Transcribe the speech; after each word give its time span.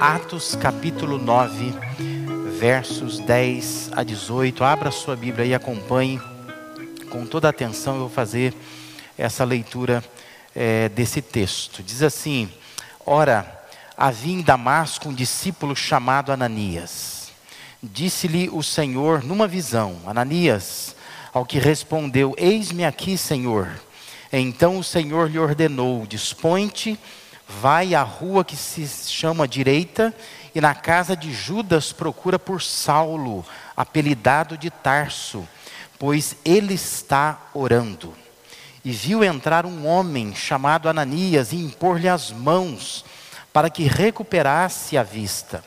Atos 0.00 0.54
capítulo 0.54 1.18
9, 1.18 1.74
versos 2.56 3.18
10 3.18 3.90
a 3.96 4.04
18. 4.04 4.62
Abra 4.62 4.92
sua 4.92 5.16
Bíblia 5.16 5.44
e 5.44 5.52
acompanhe 5.52 6.20
com 7.10 7.26
toda 7.26 7.48
atenção. 7.48 7.94
Eu 7.94 8.00
vou 8.02 8.08
fazer 8.08 8.54
essa 9.18 9.42
leitura 9.42 10.04
é, 10.54 10.88
desse 10.88 11.20
texto. 11.20 11.82
Diz 11.82 12.04
assim: 12.04 12.48
Ora, 13.04 13.60
havia 13.96 14.34
em 14.34 14.40
Damasco 14.40 15.08
um 15.08 15.14
discípulo 15.14 15.74
chamado 15.74 16.30
Ananias. 16.30 17.32
Disse-lhe 17.82 18.48
o 18.50 18.62
Senhor 18.62 19.24
numa 19.24 19.48
visão: 19.48 20.00
Ananias, 20.06 20.94
ao 21.34 21.44
que 21.44 21.58
respondeu: 21.58 22.36
Eis-me 22.38 22.84
aqui, 22.84 23.18
Senhor. 23.18 23.68
Então 24.32 24.78
o 24.78 24.84
Senhor 24.84 25.28
lhe 25.28 25.40
ordenou: 25.40 26.06
Dispõe-te 26.06 26.96
vai 27.48 27.94
à 27.94 28.02
rua 28.02 28.44
que 28.44 28.56
se 28.56 28.86
chama 28.86 29.48
direita 29.48 30.14
e 30.54 30.60
na 30.60 30.74
casa 30.74 31.16
de 31.16 31.32
Judas 31.32 31.92
procura 31.92 32.38
por 32.38 32.62
Saulo, 32.62 33.44
apelidado 33.76 34.58
de 34.58 34.70
Tarso, 34.70 35.48
pois 35.98 36.36
ele 36.44 36.74
está 36.74 37.40
orando. 37.54 38.14
E 38.84 38.92
viu 38.92 39.24
entrar 39.24 39.64
um 39.64 39.86
homem 39.86 40.34
chamado 40.34 40.88
Ananias 40.88 41.52
e 41.52 41.56
impor-lhe 41.56 42.08
as 42.08 42.30
mãos 42.30 43.04
para 43.52 43.70
que 43.70 43.84
recuperasse 43.84 44.96
a 44.96 45.02
vista. 45.02 45.64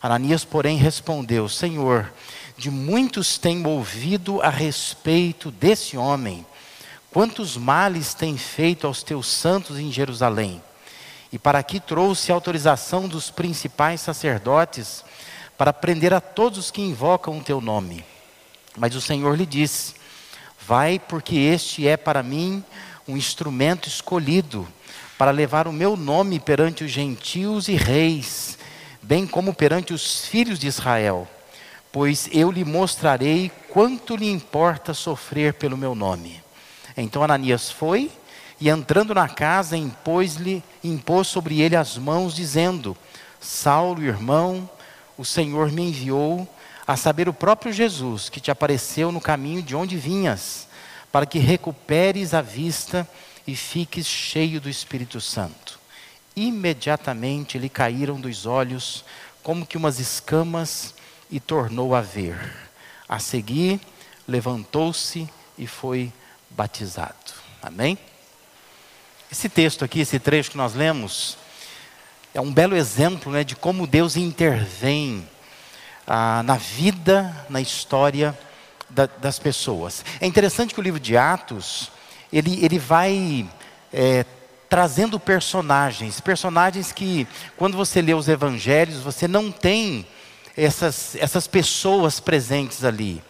Ananias, 0.00 0.44
porém, 0.44 0.76
respondeu: 0.76 1.48
Senhor, 1.48 2.12
de 2.56 2.70
muitos 2.70 3.38
tenho 3.38 3.68
ouvido 3.68 4.40
a 4.40 4.50
respeito 4.50 5.50
desse 5.50 5.96
homem. 5.96 6.46
Quantos 7.10 7.56
males 7.56 8.14
tem 8.14 8.36
feito 8.36 8.86
aos 8.86 9.02
teus 9.02 9.26
santos 9.26 9.78
em 9.78 9.90
Jerusalém? 9.90 10.62
E 11.34 11.38
para 11.38 11.58
aqui 11.58 11.80
trouxe 11.80 12.30
autorização 12.30 13.08
dos 13.08 13.28
principais 13.28 14.00
sacerdotes 14.00 15.04
para 15.58 15.72
prender 15.72 16.14
a 16.14 16.20
todos 16.20 16.60
os 16.60 16.70
que 16.70 16.80
invocam 16.80 17.36
o 17.36 17.42
teu 17.42 17.60
nome. 17.60 18.04
Mas 18.76 18.94
o 18.94 19.00
Senhor 19.00 19.36
lhe 19.36 19.44
disse: 19.44 19.94
Vai, 20.64 20.96
porque 20.96 21.34
este 21.34 21.88
é 21.88 21.96
para 21.96 22.22
mim 22.22 22.62
um 23.08 23.16
instrumento 23.16 23.88
escolhido 23.88 24.64
para 25.18 25.32
levar 25.32 25.66
o 25.66 25.72
meu 25.72 25.96
nome 25.96 26.38
perante 26.38 26.84
os 26.84 26.92
gentios 26.92 27.66
e 27.66 27.74
reis, 27.74 28.56
bem 29.02 29.26
como 29.26 29.52
perante 29.52 29.92
os 29.92 30.26
filhos 30.26 30.56
de 30.56 30.68
Israel, 30.68 31.26
pois 31.90 32.28
eu 32.30 32.48
lhe 32.48 32.64
mostrarei 32.64 33.50
quanto 33.70 34.14
lhe 34.14 34.30
importa 34.30 34.94
sofrer 34.94 35.54
pelo 35.54 35.76
meu 35.76 35.96
nome. 35.96 36.40
Então 36.96 37.24
Ananias 37.24 37.72
foi 37.72 38.08
e 38.60 38.68
entrando 38.68 39.14
na 39.14 39.28
casa, 39.28 39.76
impôs-lhe, 39.76 40.62
impôs 40.82 41.26
sobre 41.28 41.60
ele 41.60 41.76
as 41.76 41.98
mãos, 41.98 42.34
dizendo: 42.34 42.96
Saulo, 43.40 44.02
irmão, 44.02 44.68
o 45.18 45.24
Senhor 45.24 45.70
me 45.70 45.88
enviou, 45.88 46.48
a 46.86 46.96
saber, 46.96 47.28
o 47.28 47.34
próprio 47.34 47.72
Jesus, 47.72 48.28
que 48.28 48.40
te 48.40 48.50
apareceu 48.50 49.10
no 49.10 49.20
caminho 49.20 49.62
de 49.62 49.74
onde 49.74 49.96
vinhas, 49.96 50.68
para 51.10 51.26
que 51.26 51.38
recuperes 51.38 52.34
a 52.34 52.42
vista 52.42 53.08
e 53.46 53.56
fiques 53.56 54.06
cheio 54.06 54.60
do 54.60 54.68
Espírito 54.68 55.20
Santo. 55.20 55.78
Imediatamente 56.36 57.58
lhe 57.58 57.68
caíram 57.68 58.20
dos 58.20 58.44
olhos 58.44 59.04
como 59.42 59.66
que 59.66 59.76
umas 59.76 59.98
escamas 59.98 60.94
e 61.30 61.38
tornou 61.38 61.94
a 61.94 62.00
ver. 62.00 62.36
A 63.08 63.18
seguir, 63.18 63.80
levantou-se 64.26 65.28
e 65.56 65.66
foi 65.66 66.12
batizado. 66.50 67.14
Amém? 67.62 67.98
Esse 69.34 69.48
texto 69.48 69.84
aqui, 69.84 69.98
esse 69.98 70.20
trecho 70.20 70.52
que 70.52 70.56
nós 70.56 70.74
lemos, 70.74 71.36
é 72.32 72.40
um 72.40 72.52
belo 72.52 72.76
exemplo 72.76 73.32
né, 73.32 73.42
de 73.42 73.56
como 73.56 73.84
Deus 73.84 74.14
intervém 74.14 75.28
ah, 76.06 76.40
na 76.44 76.54
vida, 76.54 77.34
na 77.50 77.60
história 77.60 78.38
da, 78.88 79.06
das 79.06 79.40
pessoas. 79.40 80.04
É 80.20 80.26
interessante 80.26 80.72
que 80.72 80.78
o 80.78 80.82
livro 80.82 81.00
de 81.00 81.16
Atos, 81.16 81.90
ele, 82.32 82.64
ele 82.64 82.78
vai 82.78 83.50
é, 83.92 84.24
trazendo 84.68 85.18
personagens, 85.18 86.20
personagens 86.20 86.92
que, 86.92 87.26
quando 87.56 87.76
você 87.76 88.00
lê 88.00 88.14
os 88.14 88.28
evangelhos, 88.28 89.00
você 89.00 89.26
não 89.26 89.50
tem 89.50 90.06
essas, 90.56 91.16
essas 91.16 91.48
pessoas 91.48 92.20
presentes 92.20 92.84
ali 92.84 93.20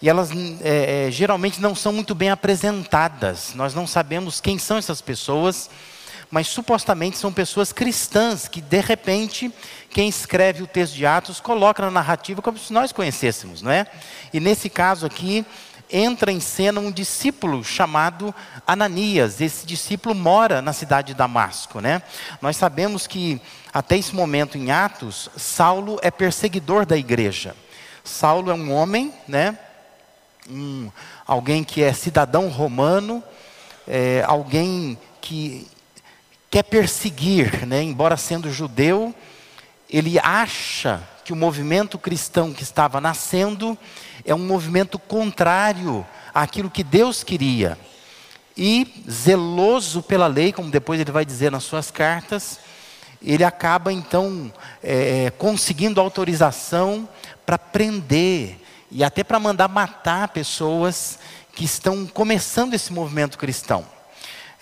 e 0.00 0.08
elas 0.08 0.30
é, 0.62 1.06
é, 1.06 1.10
geralmente 1.10 1.60
não 1.60 1.74
são 1.74 1.92
muito 1.92 2.14
bem 2.14 2.30
apresentadas. 2.30 3.52
Nós 3.54 3.74
não 3.74 3.86
sabemos 3.86 4.40
quem 4.40 4.58
são 4.58 4.76
essas 4.76 5.00
pessoas, 5.00 5.70
mas 6.30 6.48
supostamente 6.48 7.16
são 7.16 7.32
pessoas 7.32 7.72
cristãs 7.72 8.48
que, 8.48 8.60
de 8.60 8.80
repente, 8.80 9.52
quem 9.90 10.08
escreve 10.08 10.62
o 10.62 10.66
texto 10.66 10.94
de 10.94 11.06
Atos 11.06 11.40
coloca 11.40 11.82
na 11.82 11.90
narrativa 11.90 12.42
como 12.42 12.58
se 12.58 12.72
nós 12.72 12.92
conhecêssemos, 12.92 13.62
não 13.62 13.70
é? 13.70 13.86
E 14.32 14.40
nesse 14.40 14.68
caso 14.68 15.06
aqui, 15.06 15.46
entra 15.90 16.32
em 16.32 16.40
cena 16.40 16.80
um 16.80 16.90
discípulo 16.90 17.62
chamado 17.62 18.34
Ananias. 18.66 19.40
Esse 19.40 19.64
discípulo 19.64 20.14
mora 20.14 20.60
na 20.60 20.72
cidade 20.72 21.08
de 21.08 21.14
Damasco, 21.14 21.80
né? 21.80 22.02
Nós 22.42 22.56
sabemos 22.56 23.06
que 23.06 23.40
até 23.72 23.96
esse 23.96 24.14
momento 24.14 24.58
em 24.58 24.70
Atos, 24.70 25.28
Saulo 25.36 25.98
é 26.02 26.10
perseguidor 26.10 26.84
da 26.84 26.96
igreja. 26.96 27.54
Saulo 28.02 28.50
é 28.50 28.54
um 28.54 28.72
homem, 28.72 29.12
né? 29.26 29.58
Um, 30.48 30.90
alguém 31.26 31.64
que 31.64 31.82
é 31.82 31.92
cidadão 31.92 32.48
romano, 32.48 33.22
é, 33.86 34.22
alguém 34.26 34.98
que 35.20 35.66
quer 36.50 36.62
perseguir, 36.62 37.66
né? 37.66 37.82
embora 37.82 38.16
sendo 38.16 38.52
judeu, 38.52 39.14
ele 39.88 40.18
acha 40.18 41.02
que 41.24 41.32
o 41.32 41.36
movimento 41.36 41.98
cristão 41.98 42.52
que 42.52 42.62
estava 42.62 43.00
nascendo 43.00 43.76
é 44.24 44.34
um 44.34 44.46
movimento 44.46 44.98
contrário 44.98 46.06
àquilo 46.34 46.70
que 46.70 46.84
Deus 46.84 47.22
queria. 47.22 47.78
E 48.56 49.02
zeloso 49.10 50.02
pela 50.02 50.26
lei, 50.26 50.52
como 50.52 50.70
depois 50.70 51.00
ele 51.00 51.10
vai 51.10 51.24
dizer 51.24 51.50
nas 51.50 51.64
suas 51.64 51.90
cartas, 51.90 52.60
ele 53.22 53.42
acaba 53.42 53.92
então 53.92 54.52
é, 54.82 55.32
conseguindo 55.38 56.00
autorização 56.00 57.08
para 57.44 57.58
prender 57.58 58.58
e 58.94 59.02
até 59.02 59.24
para 59.24 59.40
mandar 59.40 59.66
matar 59.66 60.28
pessoas 60.28 61.18
que 61.52 61.64
estão 61.64 62.06
começando 62.06 62.74
esse 62.74 62.92
movimento 62.92 63.36
cristão. 63.36 63.84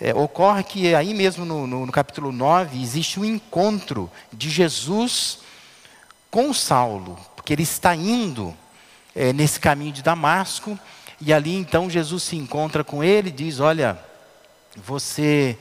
É, 0.01 0.11
ocorre 0.11 0.63
que 0.63 0.95
aí 0.95 1.13
mesmo 1.13 1.45
no, 1.45 1.67
no, 1.67 1.85
no, 1.85 1.91
capítulo 1.91 2.31
9 2.31 2.81
existe 2.81 3.19
um 3.19 3.25
encontro 3.25 4.09
de 4.33 4.49
Jesus 4.49 5.39
com 6.31 6.51
Saulo, 6.51 7.15
porque 7.35 7.53
ele 7.53 7.61
está 7.61 7.95
indo 7.95 8.57
é, 9.15 9.31
nesse 9.31 9.59
caminho 9.59 9.93
de 9.93 10.01
Damasco, 10.01 10.77
e 11.21 11.31
ali 11.31 11.55
então 11.55 11.87
Jesus 11.87 12.23
se 12.23 12.35
encontra 12.35 12.83
com 12.83 13.03
ele 13.03 13.29
e 13.29 13.31
diz: 13.31 13.59
Olha, 13.59 13.99
você 14.75 15.55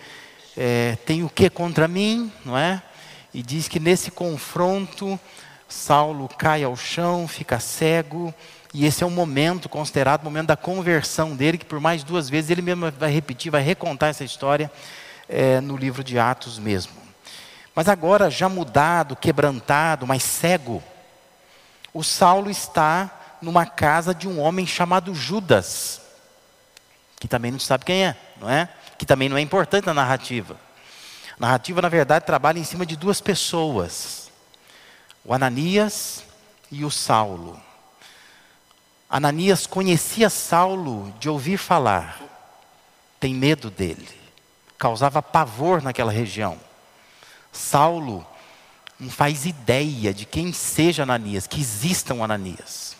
é, 0.56 0.97
tem 1.05 1.22
o 1.22 1.28
que 1.28 1.50
contra 1.50 1.87
mim, 1.87 2.32
não 2.43 2.56
é? 2.56 2.82
E 3.34 3.43
diz 3.43 3.69
que 3.69 3.78
nesse 3.78 4.11
confronto 4.11 5.21
Saulo 5.72 6.28
cai 6.28 6.62
ao 6.62 6.77
chão, 6.77 7.27
fica 7.27 7.59
cego, 7.59 8.33
e 8.75 8.84
esse 8.84 9.03
é 9.03 9.06
o 9.06 9.10
momento 9.10 9.69
considerado 9.69 10.21
o 10.21 10.25
momento 10.25 10.49
da 10.49 10.56
conversão 10.56 11.34
dele, 11.34 11.59
que 11.59 11.65
por 11.65 11.81
mais 11.81 12.05
duas 12.05 12.28
vezes 12.28 12.50
ele 12.50 12.62
mesmo 12.62 12.91
vai 12.93 13.10
repetir, 13.10 13.50
vai 13.50 13.62
recontar 13.62 14.11
essa 14.11 14.22
história 14.22 14.71
é, 15.28 15.61
no 15.61 15.77
livro 15.77 16.05
de 16.05 16.19
Atos 16.19 16.59
mesmo. 16.59 16.93
Mas 17.75 17.88
agora, 17.88 18.31
já 18.31 18.50
mudado, 18.50 19.16
quebrantado, 19.16 20.06
mas 20.06 20.22
cego, 20.22 20.82
o 21.93 22.05
Saulo 22.05 22.50
está 22.50 23.38
numa 23.41 23.65
casa 23.65 24.15
de 24.15 24.28
um 24.28 24.41
homem 24.41 24.66
chamado 24.66 25.15
Judas, 25.15 26.02
que 27.19 27.26
também 27.26 27.50
não 27.50 27.58
sabe 27.58 27.87
quem 27.87 28.05
é, 28.05 28.17
não 28.38 28.49
é? 28.49 28.69
Que 28.99 29.06
também 29.06 29.29
não 29.29 29.38
é 29.38 29.41
importante 29.41 29.87
na 29.87 29.94
narrativa. 29.94 30.55
A 31.38 31.41
narrativa, 31.41 31.81
na 31.81 31.88
verdade, 31.88 32.26
trabalha 32.26 32.58
em 32.58 32.64
cima 32.64 32.85
de 32.85 32.94
duas 32.94 33.23
pessoas: 33.23 34.22
o 35.25 35.33
Ananias 35.33 36.25
e 36.71 36.85
o 36.85 36.91
Saulo. 36.91 37.61
Ananias 39.09 39.67
conhecia 39.67 40.31
Saulo 40.31 41.13
de 41.21 41.29
ouvir 41.29 41.59
falar, 41.59 42.21
tem 43.21 43.35
medo 43.35 43.71
dele, 43.71 44.09
causava 44.79 45.23
pavor 45.23 45.83
naquela 45.83 46.11
região. 46.11 46.59
Saulo 47.53 48.27
não 48.99 49.11
faz 49.11 49.45
ideia 49.45 50.15
de 50.15 50.25
quem 50.25 50.53
seja 50.53 51.03
Ananias, 51.03 51.47
que 51.47 51.61
exista 51.61 52.15
um 52.15 52.25
Ananias. 52.25 52.97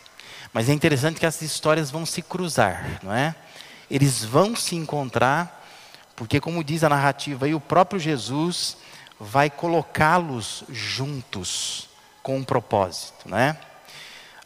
Mas 0.53 0.69
é 0.69 0.73
interessante 0.73 1.19
que 1.19 1.25
essas 1.25 1.43
histórias 1.43 1.91
vão 1.91 2.05
se 2.05 2.21
cruzar, 2.21 3.01
não 3.03 3.13
é? 3.13 3.35
Eles 3.91 4.23
vão 4.23 4.55
se 4.55 4.77
encontrar, 4.77 5.65
porque, 6.15 6.41
como 6.41 6.63
diz 6.63 6.85
a 6.85 6.89
narrativa, 6.89 7.47
aí 7.47 7.55
o 7.55 7.61
próprio 7.61 7.99
Jesus 7.99 8.77
vai 9.19 9.49
colocá-los 9.49 10.65
juntos 10.69 11.89
com 12.23 12.37
um 12.37 12.45
propósito, 12.45 13.29
não 13.29 13.39
é? 13.39 13.57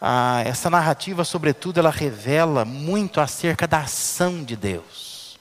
ah, 0.00 0.42
essa 0.44 0.68
narrativa, 0.68 1.24
sobretudo, 1.24 1.78
ela 1.78 1.90
revela 1.90 2.64
muito 2.64 3.20
acerca 3.20 3.66
da 3.66 3.80
ação 3.80 4.44
de 4.44 4.56
Deus. 4.56 5.38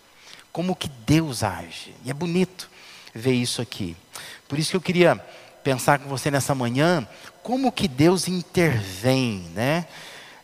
Como 0.51 0.75
que 0.75 0.89
Deus 1.05 1.43
age. 1.43 1.93
E 2.03 2.09
é 2.09 2.13
bonito 2.13 2.69
ver 3.13 3.33
isso 3.33 3.61
aqui. 3.61 3.95
Por 4.47 4.57
isso 4.57 4.71
que 4.71 4.77
eu 4.77 4.81
queria 4.81 5.17
pensar 5.63 5.99
com 5.99 6.07
você 6.07 6.31
nessa 6.31 6.55
manhã 6.55 7.07
como 7.43 7.71
que 7.71 7.87
Deus 7.87 8.27
intervém, 8.27 9.51
né? 9.53 9.85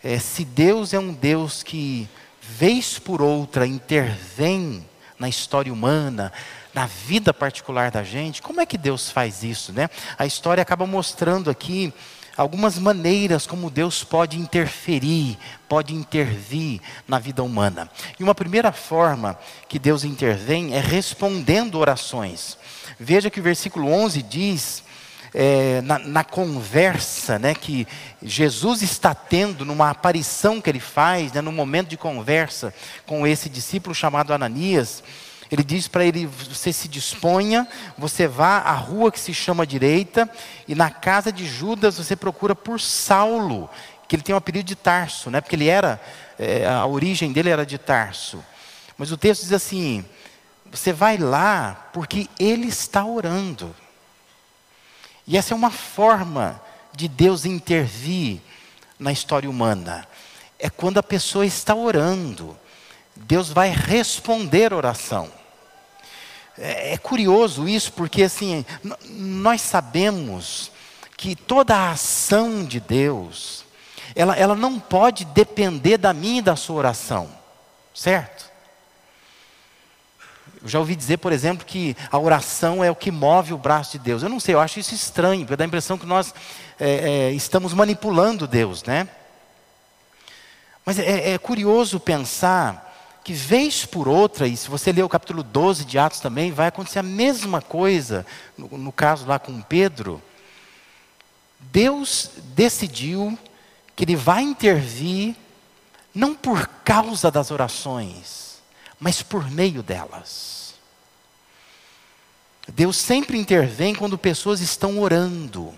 É, 0.04 0.20
se 0.20 0.44
Deus 0.44 0.94
é 0.94 1.00
um 1.00 1.14
Deus 1.14 1.64
que, 1.64 2.10
vez 2.42 3.00
por 3.00 3.22
outra, 3.22 3.66
intervém 3.66 4.86
na 5.18 5.30
história 5.30 5.72
humana, 5.72 6.34
na 6.74 6.86
vida 6.86 7.34
particular 7.34 7.92
da 7.92 8.04
gente, 8.04 8.42
como 8.42 8.62
é 8.62 8.66
que 8.66 8.78
Deus 8.78 9.10
faz 9.10 9.44
isso, 9.44 9.74
né? 9.74 9.90
A 10.18 10.26
história 10.26 10.62
acaba 10.62 10.86
mostrando 10.88 11.50
aqui 11.50 11.94
algumas 12.38 12.80
maneiras 12.80 13.46
como 13.46 13.70
Deus 13.70 14.04
pode 14.04 14.40
interferir, 14.40 15.38
pode 15.68 15.94
intervir 15.94 16.82
na 17.08 17.20
vida 17.20 17.44
humana. 17.44 17.90
E 18.20 18.24
uma 18.24 18.36
primeira 18.36 18.72
forma 18.72 19.38
que 19.68 19.78
Deus 19.78 20.04
intervém 20.04 20.74
é 20.74 20.80
respondendo 20.80 21.78
orações. 21.78 22.58
Veja 23.00 23.30
que 23.30 23.40
o 23.40 23.44
versículo 23.44 23.92
11 23.92 24.22
diz 24.24 24.84
é, 25.34 25.82
na, 25.82 26.00
na, 26.00 26.24
conversa 26.24 27.40
né, 27.40 27.54
que 27.56 27.88
Jesus 28.22 28.82
está 28.82 29.14
tendo, 29.14 29.66
numa 29.66 29.90
aparição 29.90 30.60
que 30.60 30.70
ele 30.70 30.80
faz, 30.80 31.32
né, 31.32 31.42
no 31.42 31.52
momento 31.52 31.90
de 31.90 31.98
conversa 31.98 32.74
com 33.06 33.26
esse 33.26 33.50
discípulo 33.50 33.96
chamado 33.96 34.34
Ananias, 34.34 35.04
ele 35.52 35.64
diz 35.64 35.88
para 35.88 36.06
ele: 36.06 36.26
você 36.26 36.72
se 36.72 36.88
disponha, 36.88 37.68
você 37.98 38.26
vá 38.26 38.60
à 38.60 38.74
rua 38.74 39.12
que 39.12 39.20
se 39.20 39.34
chama 39.34 39.68
direita, 39.68 40.30
e 40.66 40.74
na 40.74 40.90
casa 40.90 41.32
de 41.32 41.46
Judas 41.46 41.98
você 41.98 42.16
procura 42.16 42.56
por 42.56 42.80
Saulo, 42.80 43.70
que 44.08 44.16
ele 44.16 44.24
tem 44.24 44.34
o 44.34 44.38
apelido 44.38 44.66
de 44.66 44.76
Tarso, 44.76 45.30
né, 45.30 45.42
porque 45.42 45.56
ele 45.56 45.68
era, 45.68 46.02
é, 46.40 46.66
a 46.66 46.86
origem 46.86 47.34
dele 47.34 47.50
era 47.50 47.66
de 47.66 47.78
Tarso. 47.78 48.44
Mas 48.98 49.12
o 49.12 49.18
texto 49.18 49.42
diz 49.44 49.52
assim: 49.52 50.06
você 50.72 50.94
vai 50.94 51.18
lá 51.18 51.90
porque 51.92 52.30
ele 52.40 52.68
está 52.68 53.04
orando. 53.04 53.76
E 55.28 55.38
essa 55.38 55.54
é 55.54 55.56
uma 55.56 55.72
forma 55.72 56.62
de 56.94 57.08
Deus 57.08 57.46
intervir 57.46 58.40
na 58.98 59.12
história 59.12 59.50
humana. 59.50 60.08
É 60.58 60.70
quando 60.70 60.98
a 60.98 61.04
pessoa 61.04 61.46
está 61.46 61.76
orando, 61.76 62.58
Deus 63.16 63.50
vai 63.50 63.70
responder 63.70 64.74
oração. 64.74 65.41
É, 66.62 66.94
é 66.94 66.98
curioso 66.98 67.68
isso, 67.68 67.92
porque 67.94 68.22
assim, 68.22 68.64
nós 69.10 69.62
sabemos 69.62 70.72
que 71.18 71.36
toda 71.36 71.76
a 71.76 71.92
ação 71.92 72.64
de 72.64 72.80
Deus, 72.80 73.66
ela, 74.16 74.36
ela 74.38 74.56
não 74.56 74.80
pode 74.80 75.26
depender 75.26 75.98
da 75.98 76.14
minha 76.14 76.38
e 76.40 76.44
da 76.44 76.56
sua 76.56 76.76
oração, 76.76 77.30
certo? 77.96 78.52
Eu 80.62 80.70
já 80.70 80.78
ouvi 80.78 80.96
dizer, 80.96 81.18
por 81.18 81.32
exemplo, 81.32 81.66
que 81.66 81.98
a 82.12 82.20
oração 82.20 82.84
é 82.84 82.92
o 82.92 82.96
que 82.96 83.10
move 83.10 83.52
o 83.52 83.58
braço 83.58 83.94
de 83.94 84.00
Deus. 84.00 84.22
Eu 84.22 84.30
não 84.30 84.40
sei, 84.40 84.54
eu 84.54 84.60
acho 84.60 84.80
isso 84.80 84.94
estranho, 84.94 85.42
porque 85.42 85.56
dá 85.56 85.64
a 85.64 85.68
impressão 85.68 85.98
que 85.98 86.06
nós 86.06 86.32
é, 86.80 86.90
é, 86.90 87.32
estamos 87.32 87.74
manipulando 87.74 88.46
Deus, 88.46 88.84
né? 88.84 89.08
Mas 90.86 91.00
é, 91.00 91.32
é, 91.32 91.38
curioso 91.40 92.00
pensar 92.00 92.91
que, 93.24 93.34
vez 93.34 93.86
por 93.86 94.08
outra, 94.08 94.48
e 94.48 94.58
se 94.58 94.70
você 94.70 94.92
ler 94.92 95.04
o 95.04 95.10
capítulo 95.10 95.44
12 95.44 95.86
de 95.86 95.98
Atos 95.98 96.20
também, 96.20 96.52
vai 96.52 96.68
acontecer 96.68 97.00
a 97.00 97.04
mesma 97.04 97.62
coisa, 97.62 98.26
no, 98.58 98.78
no 98.78 98.92
caso 98.92 99.26
lá 99.28 99.38
com 99.38 99.62
Pedro. 99.62 100.22
Deus 101.60 102.32
decidiu 102.56 103.38
que 103.96 104.04
Ele 104.04 104.16
vai 104.16 104.42
intervir, 104.42 105.36
não 106.14 106.34
por 106.34 106.68
causa 106.84 107.30
das 107.30 107.52
orações, 107.52 108.62
mas 109.00 109.22
por 109.22 109.50
meio 109.50 109.84
delas. 109.84 110.74
Deus 112.68 112.98
sempre 112.98 113.38
intervém 113.38 113.94
quando 113.94 114.18
pessoas 114.18 114.62
estão 114.62 115.00
orando, 115.00 115.74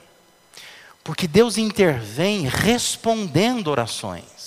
porque 1.04 1.28
Deus 1.28 1.58
intervém 1.58 2.48
respondendo 2.48 3.68
orações. 3.68 4.43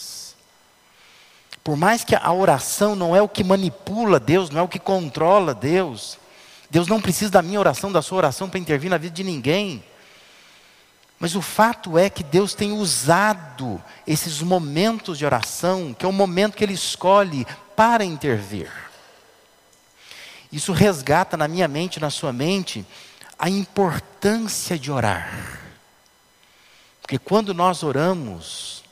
Por 1.67 1.77
mais 1.77 2.05
que 2.05 2.15
a 2.15 2.33
oração 2.33 2.95
não 2.95 3.17
é 3.17 3.21
o 3.21 3.29
que 3.29 3.43
manipula 3.43 4.21
Deus, 4.21 4.51
não 4.51 4.61
é 4.61 4.63
o 4.63 4.69
que 4.69 4.79
controla 4.79 5.53
Deus, 5.53 6.17
Deus 6.71 6.87
não 6.87 7.01
precisa 7.01 7.33
da 7.33 7.43
minha 7.43 7.59
oração, 7.59 7.91
da 7.91 8.01
sua 8.01 8.19
oração 8.19 8.49
para 8.49 8.61
intervir 8.61 8.89
na 8.89 8.97
vida 8.97 9.17
de 9.17 9.25
ninguém. 9.25 9.83
Mas 11.19 11.35
o 11.35 11.43
fato 11.43 11.99
é 11.99 12.09
que 12.09 12.23
Deus 12.23 12.55
tem 12.55 12.71
usado 12.71 13.83
esses 14.07 14.41
momentos 14.43 15.19
de 15.19 15.27
oração, 15.27 15.93
que 15.93 16.07
é 16.07 16.09
o 16.09 16.13
momento 16.13 16.57
que 16.57 16.63
Ele 16.63 16.73
escolhe 16.73 17.45
para 17.75 18.05
intervir. 18.05 18.71
Isso 20.53 20.73
resgata 20.73 21.37
na 21.37 21.49
minha 21.49 21.67
mente, 21.67 21.99
na 21.99 22.11
sua 22.11 22.33
mente, 22.33 22.87
a 23.37 23.51
importância 23.51 24.79
de 24.79 24.93
orar. 24.93 25.59
Porque 27.03 27.19
quando 27.19 27.53
nós 27.53 27.83
oramos, 27.83 28.85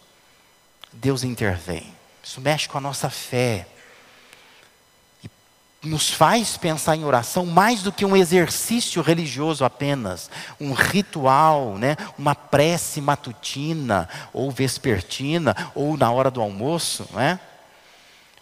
Deus 0.92 1.22
intervém. 1.22 1.94
Isso 2.24 2.40
mexe 2.40 2.66
com 2.66 2.78
a 2.78 2.80
nossa 2.80 3.10
fé. 3.10 3.66
E 5.22 5.28
nos 5.86 6.08
faz 6.08 6.56
pensar 6.56 6.96
em 6.96 7.04
oração 7.04 7.44
mais 7.44 7.82
do 7.82 7.92
que 7.92 8.04
um 8.04 8.16
exercício 8.16 9.02
religioso 9.02 9.62
apenas, 9.62 10.30
um 10.58 10.72
ritual, 10.72 11.76
né? 11.76 11.96
uma 12.18 12.34
prece 12.34 13.02
matutina, 13.02 14.08
ou 14.32 14.50
vespertina, 14.50 15.54
ou 15.74 15.98
na 15.98 16.10
hora 16.10 16.30
do 16.30 16.40
almoço, 16.40 17.06
não 17.12 17.20
é? 17.20 17.38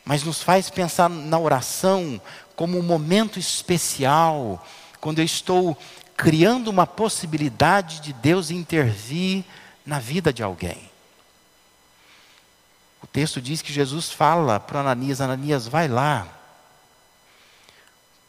mas 0.04 0.22
nos 0.22 0.42
faz 0.42 0.70
pensar 0.70 1.08
na 1.08 1.38
oração 1.38 2.20
como 2.54 2.78
um 2.78 2.82
momento 2.82 3.38
especial, 3.38 4.64
quando 5.00 5.18
eu 5.18 5.24
estou 5.24 5.76
criando 6.16 6.68
uma 6.68 6.86
possibilidade 6.86 8.00
de 8.00 8.12
Deus 8.12 8.50
intervir 8.50 9.44
na 9.84 9.98
vida 9.98 10.32
de 10.32 10.42
alguém. 10.42 10.91
Texto 13.12 13.42
diz 13.42 13.60
que 13.60 13.72
Jesus 13.72 14.10
fala 14.10 14.58
para 14.58 14.80
Ananias: 14.80 15.20
Ananias, 15.20 15.68
vai 15.68 15.86
lá, 15.86 16.26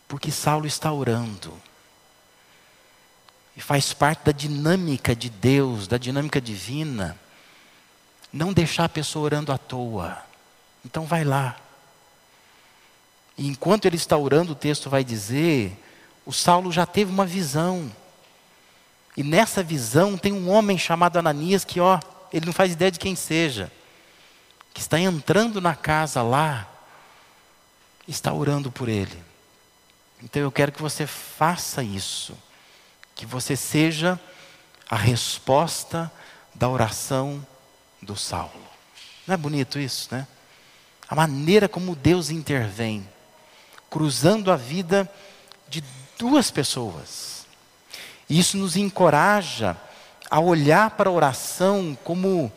porque 0.08 0.30
Saulo 0.30 0.68
está 0.68 0.92
orando. 0.92 1.54
E 3.56 3.62
faz 3.62 3.94
parte 3.94 4.26
da 4.26 4.32
dinâmica 4.32 5.16
de 5.16 5.30
Deus, 5.30 5.88
da 5.88 5.98
dinâmica 5.98 6.42
divina, 6.42 7.18
não 8.32 8.52
deixar 8.52 8.86
a 8.86 8.90
pessoa 8.90 9.26
orando 9.26 9.52
à 9.52 9.58
toa. 9.58 10.18
Então 10.84 11.06
vai 11.06 11.24
lá. 11.24 11.56
E 13.38 13.48
enquanto 13.48 13.86
ele 13.86 13.96
está 13.96 14.18
orando, 14.18 14.52
o 14.52 14.56
texto 14.56 14.90
vai 14.90 15.04
dizer: 15.04 15.78
o 16.26 16.34
Saulo 16.34 16.72
já 16.72 16.86
teve 16.86 17.10
uma 17.12 17.26
visão. 17.26 17.90
E 19.16 19.24
nessa 19.24 19.64
visão 19.64 20.18
tem 20.18 20.34
um 20.34 20.50
homem 20.50 20.78
chamado 20.78 21.18
Ananias 21.18 21.64
que, 21.64 21.80
ó, 21.80 22.00
ele 22.34 22.48
não 22.48 22.54
faz 22.54 22.74
ideia 22.74 22.92
de 22.92 22.98
quem 22.98 23.16
seja, 23.16 23.72
que 24.74 24.82
está 24.82 25.00
entrando 25.00 25.62
na 25.62 25.76
casa 25.76 26.22
lá, 26.22 26.68
está 28.08 28.34
orando 28.34 28.72
por 28.72 28.90
ele. 28.90 29.24
Então 30.22 30.42
eu 30.42 30.52
quero 30.52 30.72
que 30.72 30.82
você 30.82 31.06
faça 31.06 31.84
isso, 31.84 32.36
que 33.14 33.26
você 33.26 33.56
seja 33.56 34.20
a 34.90 34.96
resposta 34.96 36.12
da 36.56 36.68
oração 36.70 37.46
do 38.02 38.16
Saulo. 38.16 38.52
Não 39.28 39.34
é 39.34 39.38
bonito 39.38 39.80
isso, 39.80 40.10
né? 40.12 40.28
A 41.08 41.16
maneira 41.16 41.70
como 41.70 41.96
Deus 41.96 42.30
intervém 42.30 43.08
cruzando 43.90 44.52
a 44.52 44.56
vida 44.56 45.10
de 45.70 45.84
duas 46.18 46.50
pessoas. 46.50 47.46
Isso 48.30 48.58
nos 48.58 48.76
encoraja 48.76 49.78
a 50.30 50.40
olhar 50.40 50.92
para 50.92 51.10
a 51.10 51.14
oração 51.14 51.96
como 52.04 52.52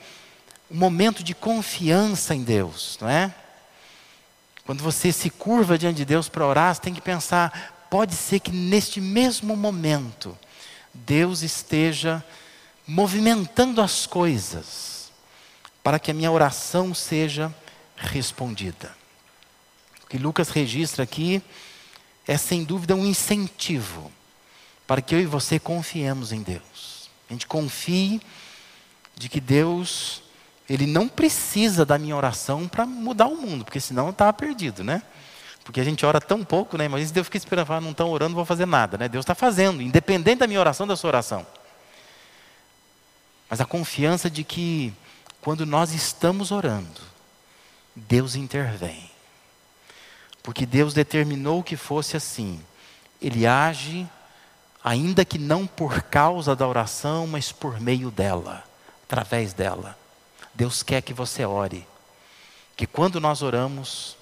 um 0.70 0.76
momento 0.76 1.22
de 1.22 1.34
confiança 1.34 2.34
em 2.34 2.42
Deus, 2.42 2.98
não 3.00 3.08
é? 3.08 3.34
Quando 4.64 4.82
você 4.82 5.12
se 5.12 5.30
curva 5.30 5.78
diante 5.78 5.98
de 5.98 6.04
Deus 6.04 6.28
para 6.28 6.46
orar, 6.46 6.74
você 6.74 6.80
tem 6.80 6.94
que 6.94 7.00
pensar: 7.00 7.86
pode 7.88 8.14
ser 8.14 8.40
que 8.40 8.50
neste 8.50 9.00
mesmo 9.00 9.56
momento, 9.56 10.36
Deus 10.92 11.42
esteja 11.42 12.24
movimentando 12.86 13.80
as 13.80 14.06
coisas 14.06 15.10
para 15.82 15.98
que 15.98 16.10
a 16.10 16.14
minha 16.14 16.30
oração 16.30 16.94
seja 16.94 17.54
respondida. 17.96 18.94
O 20.04 20.08
que 20.08 20.18
Lucas 20.18 20.50
registra 20.50 21.04
aqui 21.04 21.42
é 22.26 22.36
sem 22.36 22.64
dúvida 22.64 22.94
um 22.94 23.06
incentivo 23.06 24.10
para 24.86 25.00
que 25.00 25.14
eu 25.14 25.20
e 25.20 25.26
você 25.26 25.58
confiemos 25.58 26.32
em 26.32 26.42
Deus. 26.42 27.10
A 27.28 27.32
gente 27.32 27.46
confie 27.46 28.20
de 29.16 29.28
que 29.28 29.40
Deus, 29.40 30.22
Ele 30.68 30.86
não 30.86 31.08
precisa 31.08 31.84
da 31.84 31.96
minha 31.96 32.16
oração 32.16 32.66
para 32.66 32.84
mudar 32.84 33.26
o 33.26 33.36
mundo, 33.36 33.64
porque 33.64 33.80
senão 33.80 34.10
estava 34.10 34.32
perdido, 34.32 34.82
né? 34.82 35.02
Porque 35.64 35.80
a 35.80 35.84
gente 35.84 36.04
ora 36.04 36.20
tão 36.20 36.44
pouco, 36.44 36.76
né? 36.76 36.88
Mas 36.88 37.10
Deus 37.10 37.26
fica 37.26 37.36
esperando, 37.36 37.72
ah, 37.72 37.80
não 37.80 37.90
estão 37.90 38.10
orando, 38.10 38.30
não 38.30 38.36
vou 38.36 38.44
fazer 38.44 38.66
nada, 38.66 38.96
né? 38.96 39.08
Deus 39.08 39.24
está 39.24 39.34
fazendo, 39.34 39.82
independente 39.82 40.38
da 40.38 40.46
minha 40.46 40.60
oração, 40.60 40.86
da 40.86 40.96
sua 40.96 41.08
oração. 41.08 41.46
Mas 43.48 43.60
a 43.60 43.64
confiança 43.64 44.28
de 44.28 44.42
que 44.42 44.92
quando 45.40 45.64
nós 45.64 45.92
estamos 45.92 46.50
orando, 46.50 47.00
Deus 47.94 48.34
intervém. 48.34 49.10
Porque 50.42 50.66
Deus 50.66 50.92
determinou 50.92 51.62
que 51.62 51.76
fosse 51.76 52.16
assim. 52.16 52.60
Ele 53.20 53.46
age 53.46 54.08
ainda 54.84 55.24
que 55.24 55.38
não 55.38 55.66
por 55.66 56.02
causa 56.02 56.54
da 56.54 56.66
oração, 56.66 57.26
mas 57.26 57.50
por 57.50 57.80
meio 57.80 58.10
dela, 58.10 58.62
através 59.04 59.52
dela. 59.52 59.98
Deus 60.56 60.82
quer 60.82 61.02
que 61.02 61.12
você 61.12 61.44
ore. 61.44 61.86
Que 62.74 62.86
quando 62.86 63.20
nós 63.20 63.42
oramos, 63.42 64.16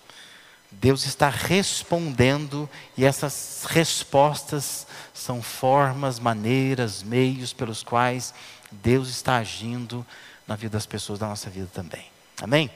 Deus 0.71 1.07
está 1.07 1.29
respondendo 1.29 2.69
e 2.97 3.05
essas 3.05 3.65
respostas 3.69 4.87
são 5.13 5.41
formas, 5.41 6.19
maneiras, 6.19 7.03
meios 7.03 7.53
pelos 7.53 7.83
quais 7.83 8.35
Deus 8.71 9.09
está 9.09 9.37
agindo 9.37 10.05
na 10.47 10.57
vida 10.57 10.77
das 10.77 10.87
pessoas 10.87 11.19
da 11.19 11.29
nossa 11.29 11.49
vida 11.49 11.69
também. 11.73 12.05
Amém? 12.43 12.71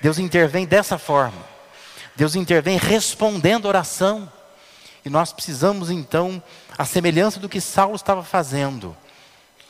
Deus 0.00 0.18
intervém 0.18 0.66
dessa 0.66 0.96
forma. 0.96 1.44
Deus 2.16 2.34
intervém 2.34 2.78
respondendo 2.78 3.66
oração. 3.66 4.30
E 5.04 5.10
nós 5.10 5.32
precisamos 5.32 5.90
então, 5.90 6.42
a 6.78 6.84
semelhança 6.84 7.38
do 7.38 7.48
que 7.48 7.60
Saulo 7.60 7.96
estava 7.96 8.22
fazendo, 8.22 8.96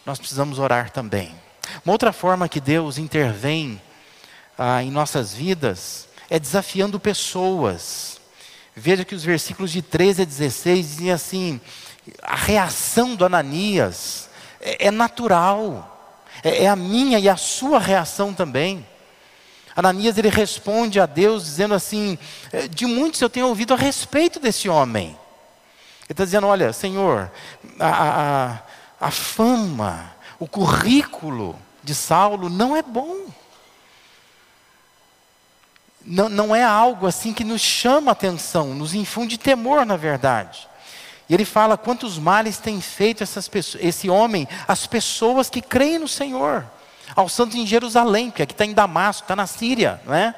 nós 0.07 0.19
precisamos 0.19 0.59
orar 0.59 0.91
também. 0.91 1.35
Uma 1.85 1.93
outra 1.93 2.13
forma 2.13 2.49
que 2.49 2.61
Deus 2.61 2.99
intervém 2.99 3.81
ah, 4.59 4.83
em 4.83 4.91
nossas 4.91 5.33
vidas 5.33 6.09
é 6.31 6.39
desafiando 6.39 6.99
pessoas. 7.01 8.21
Veja 8.75 9.05
que 9.05 9.15
os 9.15 9.25
versículos 9.25 9.71
de 9.71 9.83
13 9.83 10.23
a 10.23 10.25
16 10.25 10.87
dizem 10.89 11.11
assim: 11.13 11.61
a 12.23 12.37
reação 12.37 13.15
do 13.15 13.25
Ananias 13.25 14.31
é, 14.61 14.87
é 14.87 14.91
natural, 14.91 16.17
é, 16.43 16.65
é 16.65 16.69
a 16.69 16.77
minha 16.77 17.19
e 17.19 17.29
a 17.29 17.37
sua 17.37 17.79
reação 17.79 18.33
também. 18.33 18.87
Ananias 19.75 20.19
ele 20.19 20.29
responde 20.29 21.01
a 21.01 21.07
Deus 21.07 21.45
dizendo 21.45 21.75
assim: 21.75 22.19
é, 22.53 22.69
de 22.69 22.87
muitos 22.87 23.21
eu 23.21 23.31
tenho 23.31 23.49
ouvido 23.49 23.75
a 23.75 23.77
respeito 23.77 24.39
desse 24.41 24.69
homem. 24.69 25.09
Ele 25.09 26.11
está 26.11 26.25
dizendo: 26.25 26.47
olha, 26.47 26.73
Senhor, 26.73 27.31
a, 27.79 27.89
a, 27.89 28.59
a 29.07 29.11
fama, 29.11 30.15
o 30.39 30.47
currículo 30.47 31.57
de 31.83 31.95
Saulo 31.95 32.49
não 32.49 32.77
é 32.77 32.83
bom 32.83 33.27
não, 36.05 36.29
não 36.29 36.55
é 36.55 36.63
algo 36.63 37.07
assim 37.07 37.33
que 37.33 37.45
nos 37.45 37.61
chama 37.61 38.13
atenção, 38.13 38.75
nos 38.75 38.95
infunde 38.95 39.39
temor, 39.39 39.87
na 39.87 39.97
verdade. 39.97 40.69
E 41.29 41.35
ele 41.35 41.45
fala 41.45 41.77
quantos 41.77 42.19
males 42.19 42.59
tem 42.59 42.81
feito 42.81 43.23
essas 43.23 43.49
pessoas, 43.49 43.85
esse 43.85 44.11
homem, 44.11 44.49
as 44.67 44.87
pessoas 44.87 45.49
que 45.49 45.63
creem 45.63 45.99
no 45.99 46.09
Senhor, 46.09 46.65
aos 47.15 47.33
santos 47.33 47.57
em 47.57 47.67
Jerusalém, 47.67 48.31
porque 48.31 48.43
aqui 48.43 48.53
está 48.53 48.65
em 48.65 48.75
Damasco, 48.75 49.25
está 49.25 49.37
na 49.37 49.47
Síria, 49.47 50.01
não 50.05 50.15
é? 50.15 50.35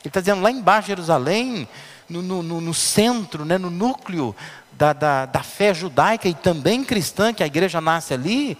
Ele 0.00 0.08
está 0.08 0.20
dizendo 0.20 0.42
lá 0.42 0.50
embaixo, 0.50 0.88
Jerusalém, 0.88 1.68
no, 2.08 2.22
no, 2.22 2.42
no 2.42 2.74
centro, 2.74 3.44
né, 3.44 3.58
no 3.58 3.70
núcleo 3.70 4.36
da, 4.72 4.92
da, 4.92 5.26
da 5.26 5.42
fé 5.42 5.72
judaica 5.72 6.28
e 6.28 6.34
também 6.34 6.84
cristã, 6.84 7.32
que 7.32 7.42
a 7.42 7.46
igreja 7.46 7.80
nasce 7.80 8.14
ali, 8.14 8.56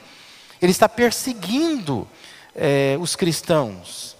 ele 0.60 0.72
está 0.72 0.88
perseguindo 0.88 2.06
é, 2.54 2.96
os 3.00 3.14
cristãos. 3.14 4.16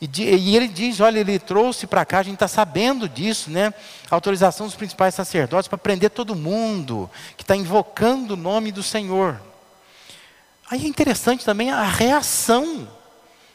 E, 0.00 0.22
e 0.22 0.56
ele 0.56 0.68
diz: 0.68 1.00
olha, 1.00 1.20
ele 1.20 1.38
trouxe 1.38 1.86
para 1.86 2.04
cá, 2.04 2.18
a 2.18 2.22
gente 2.22 2.34
está 2.34 2.48
sabendo 2.48 3.08
disso, 3.08 3.50
né? 3.50 3.72
autorização 4.10 4.66
dos 4.66 4.76
principais 4.76 5.14
sacerdotes 5.14 5.68
para 5.68 5.78
prender 5.78 6.10
todo 6.10 6.34
mundo 6.34 7.10
que 7.36 7.42
está 7.42 7.56
invocando 7.56 8.34
o 8.34 8.36
nome 8.36 8.70
do 8.72 8.82
Senhor. 8.82 9.40
Aí 10.70 10.84
é 10.84 10.88
interessante 10.88 11.44
também 11.44 11.70
a 11.70 11.84
reação 11.84 12.88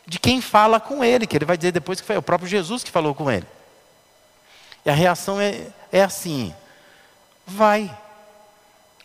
de 0.05 0.19
quem 0.19 0.41
fala 0.41 0.79
com 0.79 1.03
ele, 1.03 1.27
que 1.27 1.37
ele 1.37 1.45
vai 1.45 1.57
dizer 1.57 1.71
depois 1.71 2.01
que 2.01 2.07
foi 2.07 2.17
o 2.17 2.21
próprio 2.21 2.49
Jesus 2.49 2.83
que 2.83 2.91
falou 2.91 3.13
com 3.13 3.29
ele. 3.29 3.45
E 4.85 4.89
a 4.89 4.93
reação 4.93 5.39
é, 5.39 5.67
é 5.91 6.01
assim: 6.01 6.53
vai, 7.45 7.95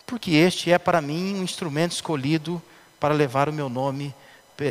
porque 0.06 0.32
este 0.32 0.70
é 0.72 0.78
para 0.78 1.00
mim 1.00 1.34
um 1.34 1.42
instrumento 1.42 1.92
escolhido 1.92 2.62
para 3.04 3.12
levar 3.12 3.50
o 3.50 3.52
meu 3.52 3.68
nome 3.68 4.14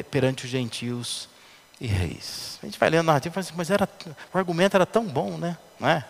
perante 0.09 0.45
os 0.45 0.49
gentios 0.49 1.29
e 1.79 1.85
reis. 1.85 2.57
A 2.63 2.65
gente 2.65 2.79
vai 2.79 2.89
lendo 2.89 3.01
a 3.01 3.03
narrativa 3.03 3.31
e 3.31 3.33
fala 3.35 3.45
assim, 3.45 3.53
mas 3.55 3.69
era, 3.69 3.87
o 4.33 4.37
argumento 4.39 4.73
era 4.73 4.87
tão 4.87 5.05
bom, 5.05 5.37
né? 5.37 5.55
Não 5.79 5.87
é? 5.87 6.03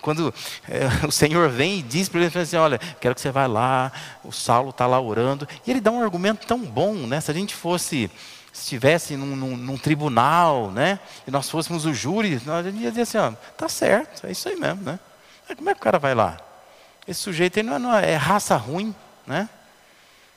Quando 0.00 0.34
é, 0.68 0.88
o 1.06 1.12
Senhor 1.12 1.48
vem 1.48 1.78
e 1.78 1.82
diz 1.82 2.08
para 2.08 2.20
ele 2.20 2.36
assim, 2.36 2.56
olha, 2.56 2.78
quero 3.00 3.14
que 3.14 3.20
você 3.20 3.30
vá 3.30 3.46
lá, 3.46 3.92
o 4.24 4.32
Saulo 4.32 4.70
está 4.70 4.88
lá 4.88 5.00
orando, 5.00 5.46
e 5.64 5.70
ele 5.70 5.80
dá 5.80 5.92
um 5.92 6.02
argumento 6.02 6.48
tão 6.48 6.58
bom, 6.58 6.94
né? 6.94 7.20
Se 7.20 7.30
a 7.30 7.34
gente 7.34 7.54
fosse, 7.54 8.10
estivesse 8.52 9.16
num, 9.16 9.36
num, 9.36 9.56
num, 9.56 9.78
tribunal, 9.78 10.72
né? 10.72 10.98
E 11.28 11.30
nós 11.30 11.48
fôssemos 11.48 11.86
o 11.86 11.94
júri, 11.94 12.42
nós 12.44 12.66
ia 12.66 12.90
dizer 12.90 13.02
assim, 13.02 13.18
ó, 13.18 13.30
tá 13.56 13.68
certo, 13.68 14.26
é 14.26 14.32
isso 14.32 14.48
aí 14.48 14.56
mesmo, 14.56 14.82
né? 14.82 14.98
Como 15.56 15.70
é 15.70 15.74
que 15.74 15.80
o 15.80 15.84
cara 15.84 16.00
vai 16.00 16.12
lá? 16.12 16.38
Esse 17.06 17.20
sujeito 17.20 17.60
aí 17.60 17.62
não 17.62 17.76
é, 17.76 17.78
não 17.78 17.96
é, 17.96 18.10
é 18.10 18.16
raça 18.16 18.56
ruim, 18.56 18.92
né? 19.24 19.48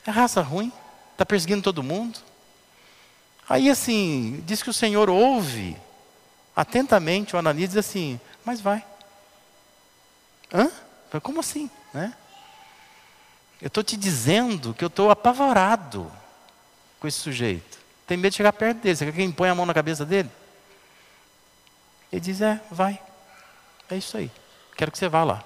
É 0.06 0.12
raça 0.12 0.42
ruim, 0.42 0.72
está 1.20 1.26
perseguindo 1.26 1.62
todo 1.62 1.84
mundo. 1.84 2.18
Aí 3.48 3.70
assim, 3.70 4.42
diz 4.46 4.64
que 4.64 4.70
o 4.70 4.74
Senhor 4.74 5.10
ouve 5.10 5.76
atentamente 6.56 7.36
o 7.36 7.40
Ananias 7.40 7.70
diz 7.70 7.78
assim, 7.78 8.20
mas 8.46 8.62
vai. 8.62 8.86
Hã? 10.54 10.72
Como 11.22 11.42
assim? 11.42 11.70
Né? 11.94 12.14
Eu 13.62 13.68
estou 13.68 13.84
te 13.84 13.98
dizendo 13.98 14.74
que 14.74 14.84
eu 14.84 14.88
estou 14.88 15.10
apavorado 15.10 16.10
com 17.00 17.08
esse 17.08 17.20
sujeito. 17.20 17.78
Tem 18.08 18.18
medo 18.18 18.32
de 18.32 18.38
chegar 18.38 18.54
perto 18.54 18.80
dele. 18.80 18.96
Você 18.96 19.06
quer 19.06 19.12
que 19.12 19.18
quem 19.18 19.32
põe 19.32 19.50
a 19.50 19.56
mão 19.56 19.66
na 19.66 19.74
cabeça 19.74 20.06
dele? 20.06 20.30
Ele 22.12 22.22
diz, 22.22 22.42
é, 22.42 22.62
vai. 22.72 23.00
É 23.90 23.98
isso 23.98 24.18
aí. 24.18 24.32
Quero 24.76 24.92
que 24.92 24.98
você 24.98 25.10
vá 25.10 25.24
lá. 25.24 25.44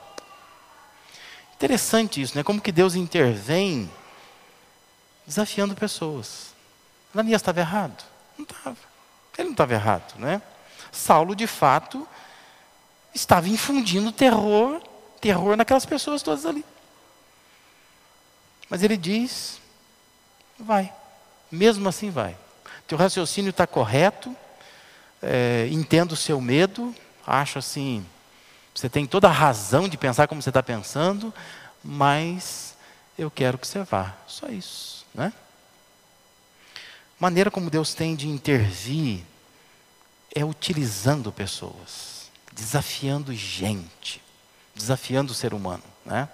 Interessante 1.55 2.21
isso, 2.21 2.37
né? 2.37 2.43
Como 2.43 2.61
que 2.61 2.71
Deus 2.71 2.95
intervém 2.95 3.89
desafiando 5.25 5.75
pessoas. 5.75 6.53
Ananias 7.13 7.41
estava 7.41 7.59
errado? 7.59 8.03
Não 8.37 8.43
estava. 8.43 8.77
Ele 9.37 9.45
não 9.45 9.51
estava 9.51 9.73
errado, 9.73 10.19
né? 10.19 10.41
Saulo, 10.91 11.35
de 11.35 11.47
fato, 11.47 12.07
estava 13.13 13.49
infundindo 13.49 14.11
terror, 14.11 14.81
terror 15.19 15.55
naquelas 15.55 15.85
pessoas 15.85 16.21
todas 16.21 16.45
ali. 16.45 16.65
Mas 18.69 18.83
ele 18.83 18.97
diz: 18.97 19.59
vai, 20.59 20.93
mesmo 21.51 21.87
assim 21.87 22.09
vai. 22.09 22.37
Teu 22.87 22.97
raciocínio 22.97 23.49
está 23.49 23.65
correto, 23.65 24.35
é, 25.21 25.67
entendo 25.71 26.11
o 26.13 26.17
seu 26.17 26.41
medo, 26.41 26.93
acho 27.25 27.59
assim, 27.59 28.05
você 28.73 28.89
tem 28.89 29.05
toda 29.05 29.27
a 29.27 29.31
razão 29.31 29.87
de 29.87 29.97
pensar 29.97 30.27
como 30.27 30.41
você 30.41 30.49
está 30.49 30.61
pensando, 30.61 31.33
mas 31.83 32.75
eu 33.17 33.29
quero 33.31 33.57
que 33.57 33.67
você 33.67 33.83
vá. 33.83 34.13
Só 34.27 34.47
isso, 34.47 35.02
né? 35.13 35.33
maneira 37.19 37.49
como 37.49 37.69
Deus 37.69 37.93
tem 37.93 38.15
de 38.15 38.27
intervir 38.27 39.23
é 40.35 40.43
utilizando 40.43 41.31
pessoas, 41.31 42.29
desafiando 42.51 43.33
gente, 43.33 44.21
desafiando 44.75 45.31
o 45.31 45.35
ser 45.35 45.53
humano, 45.53 45.83
né? 46.05 46.27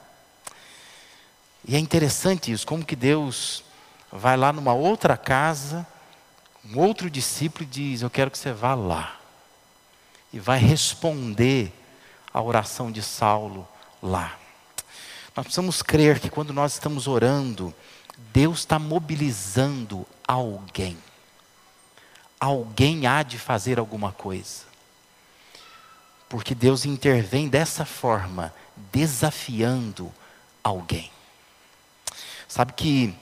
E 1.67 1.75
é 1.75 1.79
interessante 1.79 2.51
isso, 2.51 2.65
como 2.65 2.83
que 2.83 2.95
Deus 2.95 3.63
vai 4.11 4.35
lá 4.35 4.51
numa 4.51 4.73
outra 4.73 5.15
casa, 5.15 5.85
um 6.65 6.79
outro 6.79 7.09
discípulo 7.09 7.65
diz: 7.65 8.01
Eu 8.01 8.09
quero 8.09 8.31
que 8.31 8.37
você 8.37 8.51
vá 8.51 8.73
lá. 8.73 9.19
E 10.31 10.39
vai 10.39 10.59
responder 10.59 11.71
a 12.33 12.41
oração 12.41 12.91
de 12.91 13.01
Saulo 13.01 13.67
lá. 14.01 14.37
Nós 15.35 15.45
precisamos 15.45 15.81
crer 15.81 16.19
que 16.19 16.29
quando 16.29 16.53
nós 16.53 16.73
estamos 16.73 17.07
orando, 17.07 17.73
Deus 18.33 18.59
está 18.59 18.77
mobilizando 18.77 20.05
alguém. 20.27 20.97
Alguém 22.39 23.07
há 23.07 23.23
de 23.23 23.37
fazer 23.37 23.79
alguma 23.79 24.11
coisa. 24.11 24.63
Porque 26.27 26.53
Deus 26.53 26.85
intervém 26.85 27.49
dessa 27.49 27.85
forma, 27.85 28.53
desafiando 28.91 30.11
alguém. 30.63 31.11
Sabe 32.47 32.73
que 32.73 33.15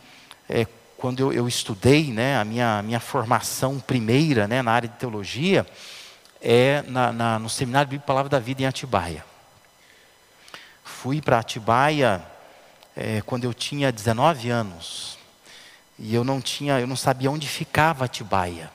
é, 0.49 0.65
quando 0.97 1.19
eu, 1.19 1.33
eu, 1.33 1.47
estudei, 1.47 2.11
né, 2.11 2.37
a 2.37 2.43
minha, 2.43 2.81
minha 2.81 2.99
formação 2.99 3.79
primeira 3.79 4.47
né, 4.47 4.61
na 4.61 4.71
área 4.71 4.89
de 4.89 4.95
teologia 4.95 5.65
é 6.41 6.83
na, 6.87 7.11
na, 7.11 7.39
no 7.39 7.49
Seminário 7.49 7.89
Bíblico 7.89 8.07
Palavra 8.07 8.29
da 8.29 8.39
Vida 8.39 8.61
em 8.61 8.65
Atibaia. 8.65 9.25
Fui 10.83 11.21
para 11.21 11.39
Atibaia 11.39 12.25
é, 12.99 13.21
quando 13.21 13.43
eu 13.43 13.53
tinha 13.53 13.91
19 13.91 14.49
anos. 14.49 15.19
E 15.99 16.13
eu 16.15 16.23
não 16.23 16.41
tinha, 16.41 16.79
eu 16.79 16.87
não 16.87 16.95
sabia 16.95 17.29
onde 17.29 17.47
ficava 17.47 18.05
Atibaia. 18.05 18.71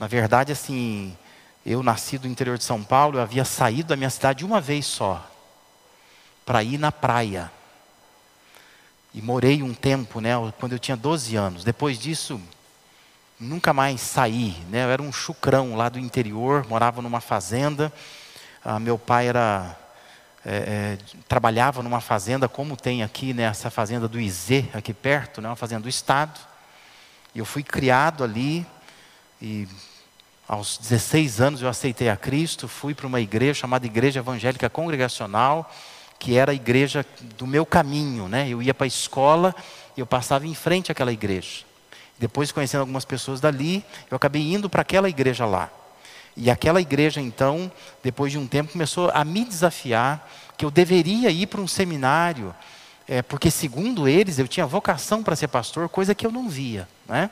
Na 0.00 0.08
verdade, 0.08 0.50
assim, 0.50 1.16
eu 1.64 1.80
nasci 1.80 2.18
do 2.18 2.26
interior 2.26 2.58
de 2.58 2.64
São 2.64 2.82
Paulo, 2.82 3.18
eu 3.18 3.22
havia 3.22 3.44
saído 3.44 3.90
da 3.90 3.96
minha 3.96 4.10
cidade 4.10 4.44
uma 4.44 4.60
vez 4.60 4.84
só, 4.84 5.24
para 6.44 6.62
ir 6.64 6.76
na 6.76 6.90
praia. 6.90 7.52
E 9.14 9.22
morei 9.22 9.62
um 9.62 9.74
tempo, 9.74 10.20
né, 10.20 10.32
quando 10.58 10.72
eu 10.72 10.78
tinha 10.78 10.96
12 10.96 11.36
anos. 11.36 11.62
Depois 11.62 11.98
disso, 11.98 12.40
nunca 13.38 13.72
mais 13.72 14.00
saí, 14.00 14.56
né? 14.70 14.84
Eu 14.84 14.90
era 14.90 15.02
um 15.02 15.12
chucrão 15.12 15.76
lá 15.76 15.88
do 15.88 15.98
interior, 15.98 16.66
morava 16.68 17.00
numa 17.00 17.20
fazenda. 17.20 17.92
Ah, 18.64 18.80
meu 18.80 18.98
pai 18.98 19.28
era 19.28 19.76
é, 20.44 20.56
é, 20.56 20.98
trabalhava 21.28 21.82
numa 21.82 22.00
fazenda, 22.00 22.48
como 22.48 22.76
tem 22.76 23.02
aqui, 23.02 23.32
né, 23.32 23.44
essa 23.44 23.70
fazenda 23.70 24.08
do 24.08 24.20
Izê, 24.20 24.64
aqui 24.74 24.92
perto, 24.92 25.40
né, 25.40 25.48
uma 25.48 25.56
fazenda 25.56 25.82
do 25.82 25.88
Estado. 25.88 26.40
E 27.34 27.38
eu 27.38 27.44
fui 27.44 27.62
criado 27.62 28.24
ali, 28.24 28.66
e 29.40 29.68
aos 30.48 30.78
16 30.78 31.40
anos 31.40 31.62
eu 31.62 31.68
aceitei 31.68 32.08
a 32.08 32.16
Cristo, 32.16 32.66
fui 32.66 32.94
para 32.94 33.06
uma 33.06 33.20
igreja 33.20 33.60
chamada 33.60 33.86
Igreja 33.86 34.20
Evangélica 34.20 34.68
Congregacional, 34.68 35.70
que 36.18 36.36
era 36.36 36.52
a 36.52 36.54
igreja 36.54 37.06
do 37.36 37.46
meu 37.46 37.64
caminho, 37.66 38.28
né? 38.28 38.48
Eu 38.48 38.62
ia 38.62 38.74
para 38.74 38.84
a 38.84 38.86
escola 38.86 39.54
e 39.96 40.00
eu 40.00 40.06
passava 40.06 40.46
em 40.46 40.54
frente 40.54 40.92
àquela 40.92 41.12
igreja. 41.12 41.64
Depois, 42.18 42.52
conhecendo 42.52 42.80
algumas 42.82 43.04
pessoas 43.04 43.40
dali, 43.40 43.84
eu 44.08 44.16
acabei 44.16 44.52
indo 44.52 44.70
para 44.70 44.82
aquela 44.82 45.08
igreja 45.08 45.44
lá. 45.44 45.70
E 46.36 46.50
aquela 46.50 46.80
igreja, 46.80 47.20
então, 47.20 47.70
depois 48.02 48.32
de 48.32 48.38
um 48.38 48.46
tempo, 48.46 48.72
começou 48.72 49.10
a 49.12 49.24
me 49.24 49.44
desafiar 49.44 50.28
que 50.56 50.64
eu 50.64 50.70
deveria 50.70 51.30
ir 51.30 51.46
para 51.46 51.60
um 51.60 51.68
seminário, 51.68 52.54
é, 53.06 53.20
porque, 53.20 53.50
segundo 53.50 54.08
eles, 54.08 54.38
eu 54.38 54.48
tinha 54.48 54.66
vocação 54.66 55.22
para 55.22 55.36
ser 55.36 55.48
pastor, 55.48 55.88
coisa 55.88 56.14
que 56.14 56.26
eu 56.26 56.32
não 56.32 56.48
via. 56.48 56.88
Né? 57.06 57.30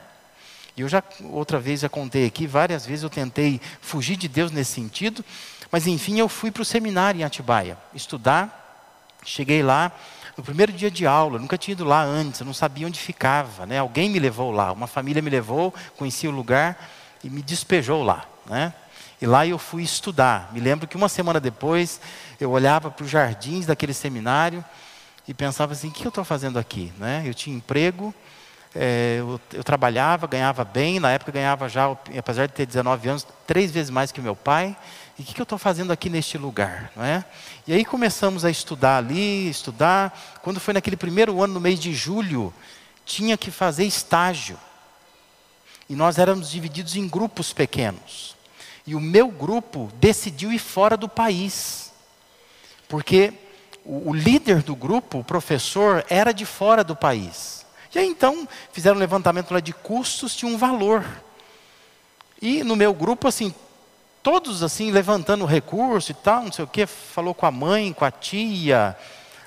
E 0.76 0.82
eu 0.82 0.88
já, 0.88 1.02
outra 1.30 1.58
vez, 1.58 1.80
já 1.80 1.88
contei 1.88 2.26
aqui, 2.26 2.46
várias 2.46 2.84
vezes 2.84 3.02
eu 3.02 3.10
tentei 3.10 3.60
fugir 3.80 4.16
de 4.16 4.28
Deus 4.28 4.50
nesse 4.50 4.72
sentido, 4.72 5.24
mas, 5.70 5.86
enfim, 5.86 6.18
eu 6.18 6.28
fui 6.28 6.50
para 6.50 6.62
o 6.62 6.64
seminário 6.64 7.20
em 7.20 7.24
Atibaia 7.24 7.78
estudar. 7.94 8.58
Cheguei 9.24 9.62
lá, 9.62 9.92
no 10.36 10.42
primeiro 10.42 10.72
dia 10.72 10.90
de 10.90 11.06
aula, 11.06 11.38
nunca 11.38 11.58
tinha 11.58 11.72
ido 11.72 11.84
lá 11.84 12.02
antes, 12.02 12.40
eu 12.40 12.46
não 12.46 12.54
sabia 12.54 12.86
onde 12.86 12.98
ficava. 12.98 13.66
Né? 13.66 13.78
Alguém 13.78 14.08
me 14.08 14.18
levou 14.18 14.50
lá, 14.50 14.72
uma 14.72 14.86
família 14.86 15.22
me 15.22 15.30
levou, 15.30 15.72
conheci 15.96 16.26
o 16.26 16.30
lugar 16.30 16.90
e 17.22 17.30
me 17.30 17.42
despejou 17.42 18.02
lá. 18.02 18.24
Né? 18.46 18.72
E 19.20 19.26
lá 19.26 19.46
eu 19.46 19.58
fui 19.58 19.82
estudar. 19.82 20.50
Me 20.52 20.60
lembro 20.60 20.88
que 20.88 20.96
uma 20.96 21.08
semana 21.08 21.38
depois 21.38 22.00
eu 22.40 22.50
olhava 22.50 22.90
para 22.90 23.04
os 23.04 23.10
jardins 23.10 23.66
daquele 23.66 23.92
seminário 23.92 24.64
e 25.28 25.34
pensava 25.34 25.72
assim: 25.72 25.88
o 25.88 25.90
que 25.92 26.04
eu 26.04 26.08
estou 26.08 26.24
fazendo 26.24 26.58
aqui? 26.58 26.92
Né? 26.96 27.22
Eu 27.26 27.34
tinha 27.34 27.54
emprego, 27.54 28.14
é, 28.74 29.16
eu, 29.18 29.38
eu, 29.52 29.62
trabalhava, 29.62 30.26
ganhava 30.26 30.64
bem. 30.64 30.98
Na 30.98 31.10
época 31.10 31.32
ganhava 31.32 31.68
já, 31.68 31.90
apesar 32.18 32.46
de 32.46 32.54
ter 32.54 32.64
19 32.64 33.08
anos, 33.10 33.26
três 33.46 33.70
vezes 33.70 33.90
mais 33.90 34.10
que 34.10 34.20
meu 34.22 34.34
pai. 34.34 34.74
E 35.18 35.22
o 35.22 35.24
que, 35.24 35.34
que 35.34 35.40
eu 35.40 35.44
estou 35.44 35.58
fazendo 35.58 35.92
aqui 35.92 36.08
neste 36.08 36.38
lugar? 36.38 36.90
Não 36.96 37.04
é? 37.04 37.22
E 37.66 37.74
aí 37.74 37.84
começamos 37.84 38.42
a 38.42 38.50
estudar 38.50 38.96
ali, 38.96 39.50
estudar. 39.50 40.18
Quando 40.40 40.58
foi 40.58 40.72
naquele 40.72 40.96
primeiro 40.96 41.42
ano, 41.42 41.52
no 41.52 41.60
mês 41.60 41.78
de 41.78 41.92
julho, 41.92 42.54
tinha 43.04 43.36
que 43.36 43.50
fazer 43.50 43.84
estágio. 43.84 44.58
E 45.90 45.94
nós 45.94 46.16
éramos 46.16 46.50
divididos 46.50 46.96
em 46.96 47.06
grupos 47.06 47.52
pequenos. 47.52 48.39
E 48.90 48.94
o 48.96 49.00
meu 49.00 49.28
grupo 49.28 49.88
decidiu 50.00 50.50
ir 50.50 50.58
fora 50.58 50.96
do 50.96 51.08
país. 51.08 51.92
Porque 52.88 53.32
o, 53.84 54.10
o 54.10 54.12
líder 54.12 54.64
do 54.64 54.74
grupo, 54.74 55.20
o 55.20 55.24
professor, 55.24 56.04
era 56.10 56.32
de 56.32 56.44
fora 56.44 56.82
do 56.82 56.96
país. 56.96 57.64
E 57.94 58.00
aí 58.00 58.08
então 58.08 58.48
fizeram 58.72 58.96
um 58.96 58.98
levantamento 58.98 59.54
lá 59.54 59.60
de 59.60 59.72
custos, 59.72 60.34
tinha 60.34 60.52
um 60.52 60.58
valor. 60.58 61.06
E 62.42 62.64
no 62.64 62.74
meu 62.74 62.92
grupo, 62.92 63.28
assim, 63.28 63.54
todos 64.24 64.60
assim, 64.60 64.90
levantando 64.90 65.44
recurso 65.44 66.10
e 66.10 66.14
tal, 66.14 66.42
não 66.42 66.50
sei 66.50 66.64
o 66.64 66.68
quê, 66.68 66.84
falou 66.84 67.32
com 67.32 67.46
a 67.46 67.50
mãe, 67.52 67.92
com 67.92 68.04
a 68.04 68.10
tia, 68.10 68.98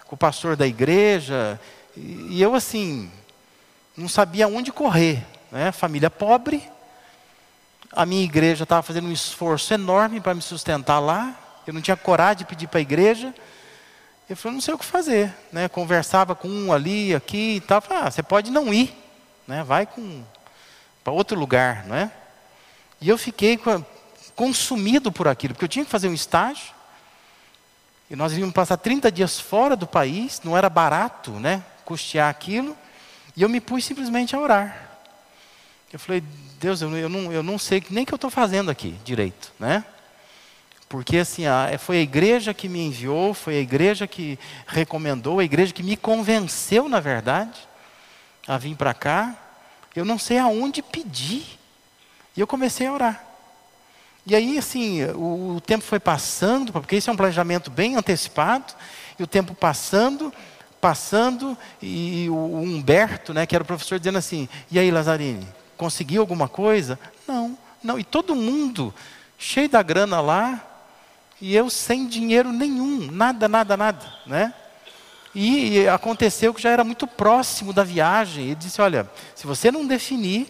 com 0.08 0.16
o 0.16 0.18
pastor 0.18 0.56
da 0.56 0.66
igreja. 0.66 1.60
E, 1.98 2.42
eu 2.42 2.56
assim, 2.56 3.12
não 3.98 4.08
sabia 4.08 4.48
onde 4.48 4.72
correr. 4.72 5.22
Né? 5.52 5.74
Família 5.74 6.10
pobre, 6.10 6.64
a 7.96 8.06
minha 8.06 8.24
igreja 8.24 8.64
estava 8.64 8.82
fazendo 8.82 9.08
um 9.08 9.12
esforço 9.12 9.74
enorme 9.74 10.20
para 10.20 10.34
me 10.34 10.42
sustentar 10.42 11.00
lá. 11.00 11.36
Eu 11.66 11.74
não 11.74 11.82
tinha 11.82 11.96
coragem 11.96 12.40
de 12.40 12.46
pedir 12.46 12.68
para 12.68 12.80
a 12.80 12.82
igreja. 12.82 13.34
Eu 14.30 14.36
falei, 14.36 14.56
não 14.56 14.62
sei 14.62 14.74
o 14.74 14.78
que 14.78 14.86
fazer. 14.86 15.34
Né? 15.52 15.68
Conversava 15.68 16.36
com 16.36 16.48
um 16.48 16.74
ali, 16.74 17.14
aqui 17.14 17.56
e 17.56 17.62
tal. 17.62 17.82
Falei, 17.82 18.04
ah, 18.04 18.12
você 18.12 18.24
pode 18.24 18.52
não 18.52 18.74
ir. 18.74 18.96
Né? 19.48 19.64
Vai 19.64 19.88
para 21.04 21.14
outro 21.14 21.40
lugar. 21.40 21.86
Né? 21.86 22.12
E 23.00 23.08
eu 23.10 23.18
fiquei 23.18 23.60
consumido 24.36 25.12
por 25.12 25.28
aquilo, 25.28 25.54
porque 25.54 25.66
eu 25.66 25.70
tinha 25.70 25.86
que 25.86 25.92
fazer 25.92 26.08
um 26.08 26.14
estágio. 26.14 26.74
E 28.10 28.16
nós 28.16 28.34
íamos 28.34 28.54
passar 28.54 28.78
30 28.78 29.12
dias 29.12 29.40
fora 29.40 29.76
do 29.76 29.88
país, 29.88 30.42
não 30.44 30.58
era 30.58 30.70
barato 30.70 31.32
né? 31.32 31.64
custear 31.86 32.30
aquilo. 32.30 32.78
E 33.36 33.42
eu 33.42 33.50
me 33.50 33.60
pus 33.60 33.86
simplesmente 33.86 34.36
a 34.36 34.40
orar. 34.40 34.93
Eu 35.94 36.00
falei, 36.00 36.24
Deus, 36.60 36.82
eu, 36.82 36.90
eu, 36.98 37.08
não, 37.08 37.32
eu 37.32 37.44
não 37.44 37.60
sei 37.60 37.84
nem 37.92 38.04
o 38.04 38.08
que 38.08 38.12
eu 38.12 38.16
estou 38.16 38.32
fazendo 38.32 38.72
aqui 38.72 38.96
direito, 39.06 39.54
né? 39.60 39.86
Porque 40.90 41.18
assim, 41.18 41.46
a, 41.46 41.70
é, 41.70 41.78
foi 41.78 41.98
a 41.98 42.02
igreja 42.02 42.52
que 42.52 42.68
me 42.68 42.80
enviou, 42.80 43.32
foi 43.32 43.58
a 43.58 43.60
igreja 43.60 44.08
que 44.08 44.40
recomendou, 44.66 45.38
a 45.38 45.44
igreja 45.44 45.72
que 45.72 45.84
me 45.84 45.96
convenceu, 45.96 46.90
na 46.90 47.00
verdade, 47.00 47.60
a 48.48 48.58
vir 48.58 48.76
para 48.76 48.92
cá. 48.92 49.36
Eu 49.96 50.04
não 50.04 50.18
sei 50.18 50.40
aonde 50.40 50.82
pedir. 50.82 51.60
E 52.36 52.40
eu 52.40 52.48
comecei 52.48 52.88
a 52.88 52.94
orar. 52.94 53.24
E 54.26 54.36
aí, 54.36 54.58
assim, 54.58 55.04
o, 55.12 55.58
o 55.58 55.62
tempo 55.62 55.84
foi 55.84 56.00
passando, 56.00 56.74
porque 56.74 56.96
isso 56.96 57.12
é 57.12 57.14
um 57.14 57.18
planejamento 57.18 57.70
bem 57.70 57.96
antecipado, 57.96 58.74
e 59.20 59.22
o 59.22 59.28
tempo 59.28 59.54
passando, 59.54 60.34
passando, 60.82 61.56
e 61.80 62.28
o 62.32 62.62
Humberto, 62.62 63.32
né, 63.32 63.46
que 63.46 63.54
era 63.54 63.64
o 63.64 63.68
professor, 63.68 64.00
dizendo 64.00 64.18
assim: 64.18 64.50
E 64.72 64.80
aí, 64.80 64.90
Lazarine, 64.90 65.48
conseguiu 65.84 66.22
alguma 66.22 66.48
coisa? 66.48 66.98
Não, 67.28 67.58
não. 67.84 68.00
E 68.00 68.06
todo 68.06 68.34
mundo 68.34 68.94
cheio 69.38 69.68
da 69.68 69.84
grana 69.84 70.22
lá 70.22 70.66
e 71.42 71.54
eu 71.54 71.70
sem 71.70 72.08
dinheiro 72.08 72.54
nenhum, 72.54 73.12
nada, 73.12 73.50
nada, 73.50 73.76
nada, 73.76 74.14
né? 74.26 74.54
E 75.36 75.86
aconteceu 75.90 76.54
que 76.54 76.62
já 76.62 76.70
era 76.70 76.86
muito 76.86 77.06
próximo 77.06 77.74
da 77.74 77.84
viagem. 77.84 78.46
Ele 78.46 78.56
disse: 78.56 78.82
Olha, 78.82 79.10
se 79.36 79.46
você 79.46 79.72
não 79.72 79.86
definir, 79.86 80.48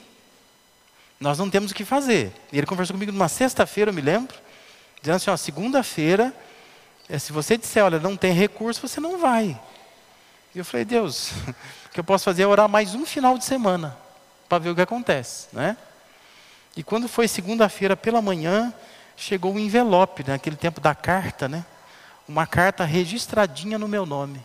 nós 1.19 1.39
não 1.39 1.49
temos 1.49 1.71
o 1.71 1.73
que 1.73 1.83
fazer. 1.83 2.31
E 2.51 2.57
ele 2.59 2.67
conversou 2.67 2.93
comigo 2.93 3.11
numa 3.11 3.29
sexta-feira, 3.29 3.89
eu 3.89 3.95
me 3.95 4.01
lembro, 4.01 4.35
dizendo 5.01 5.15
assim: 5.15 5.31
Ó, 5.31 5.37
segunda-feira, 5.37 6.31
eh, 7.09 7.17
se 7.17 7.33
você 7.33 7.57
disser, 7.57 7.83
olha, 7.83 7.97
não 7.97 8.15
tem 8.15 8.33
recurso, 8.33 8.87
você 8.87 8.99
não 8.99 9.17
vai. 9.17 9.59
E 10.53 10.59
eu 10.59 10.65
falei: 10.65 10.85
Deus, 10.85 11.31
o 11.89 11.89
que 11.91 11.99
eu 11.99 12.03
posso 12.03 12.23
fazer 12.23 12.43
é 12.43 12.47
orar 12.47 12.69
mais 12.69 12.93
um 12.93 13.03
final 13.03 13.35
de 13.35 13.45
semana 13.45 14.02
para 14.47 14.59
ver 14.59 14.69
o 14.69 14.75
que 14.75 14.81
acontece, 14.81 15.47
né? 15.53 15.77
E 16.75 16.83
quando 16.83 17.07
foi 17.07 17.27
segunda-feira 17.27 17.95
pela 17.95 18.21
manhã, 18.21 18.73
chegou 19.15 19.53
um 19.53 19.59
envelope, 19.59 20.23
naquele 20.27 20.55
né? 20.55 20.59
tempo 20.59 20.81
da 20.81 20.95
carta, 20.95 21.47
né? 21.47 21.65
Uma 22.27 22.47
carta 22.47 22.83
registradinha 22.83 23.77
no 23.77 23.87
meu 23.87 24.05
nome. 24.05 24.41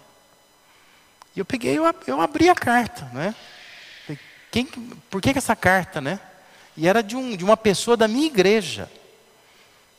E 1.35 1.39
eu 1.39 1.45
peguei, 1.45 1.79
eu, 1.79 1.85
eu 2.07 2.21
abri 2.21 2.49
a 2.49 2.55
carta, 2.55 3.09
né? 3.13 3.35
Quem, 4.51 4.65
por 4.65 5.21
que, 5.21 5.33
que 5.33 5.39
essa 5.39 5.55
carta, 5.55 6.01
né? 6.01 6.19
E 6.77 6.87
era 6.87 7.03
de, 7.03 7.17
um, 7.17 7.37
de 7.37 7.45
uma 7.45 7.57
pessoa 7.57 7.97
da 7.97 8.09
minha 8.09 8.27
igreja. 8.27 8.91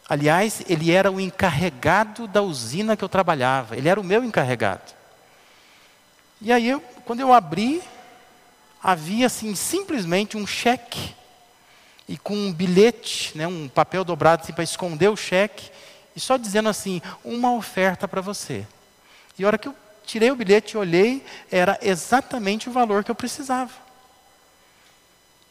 Aliás, 0.08 0.64
ele 0.68 0.92
era 0.92 1.12
o 1.12 1.20
encarregado 1.20 2.28
da 2.28 2.42
usina 2.42 2.98
que 2.98 3.04
eu 3.04 3.10
trabalhava. 3.10 3.78
Ele 3.78 3.90
era 3.90 4.00
o 4.00 4.04
meu 4.04 4.24
encarregado. 4.24 4.94
E 6.42 6.52
aí, 6.52 6.68
eu, 6.68 6.82
quando 7.06 7.20
eu 7.20 7.34
abri, 7.34 7.82
havia 8.82 9.26
assim 9.26 9.56
simplesmente 9.56 10.38
um 10.38 10.48
cheque 10.48 11.16
e 12.08 12.18
com 12.18 12.36
um 12.36 12.52
bilhete, 12.52 13.38
né, 13.38 13.48
um 13.48 13.68
papel 13.68 14.04
dobrado 14.04 14.44
assim, 14.44 14.54
para 14.54 14.64
esconder 14.64 15.10
o 15.10 15.16
cheque 15.16 15.70
e 16.16 16.20
só 16.20 16.38
dizendo 16.38 16.70
assim 16.70 17.02
uma 17.24 17.54
oferta 17.54 18.08
para 18.08 18.22
você. 18.22 18.66
E 19.38 19.44
a 19.44 19.48
hora 19.48 19.58
que 19.58 19.68
eu 19.68 19.76
tirei 20.06 20.32
o 20.32 20.36
bilhete 20.36 20.74
e 20.74 20.78
olhei, 20.78 21.24
era 21.52 21.78
exatamente 21.82 22.68
o 22.68 22.72
valor 22.72 23.04
que 23.04 23.12
eu 23.12 23.16
precisava 23.16 23.72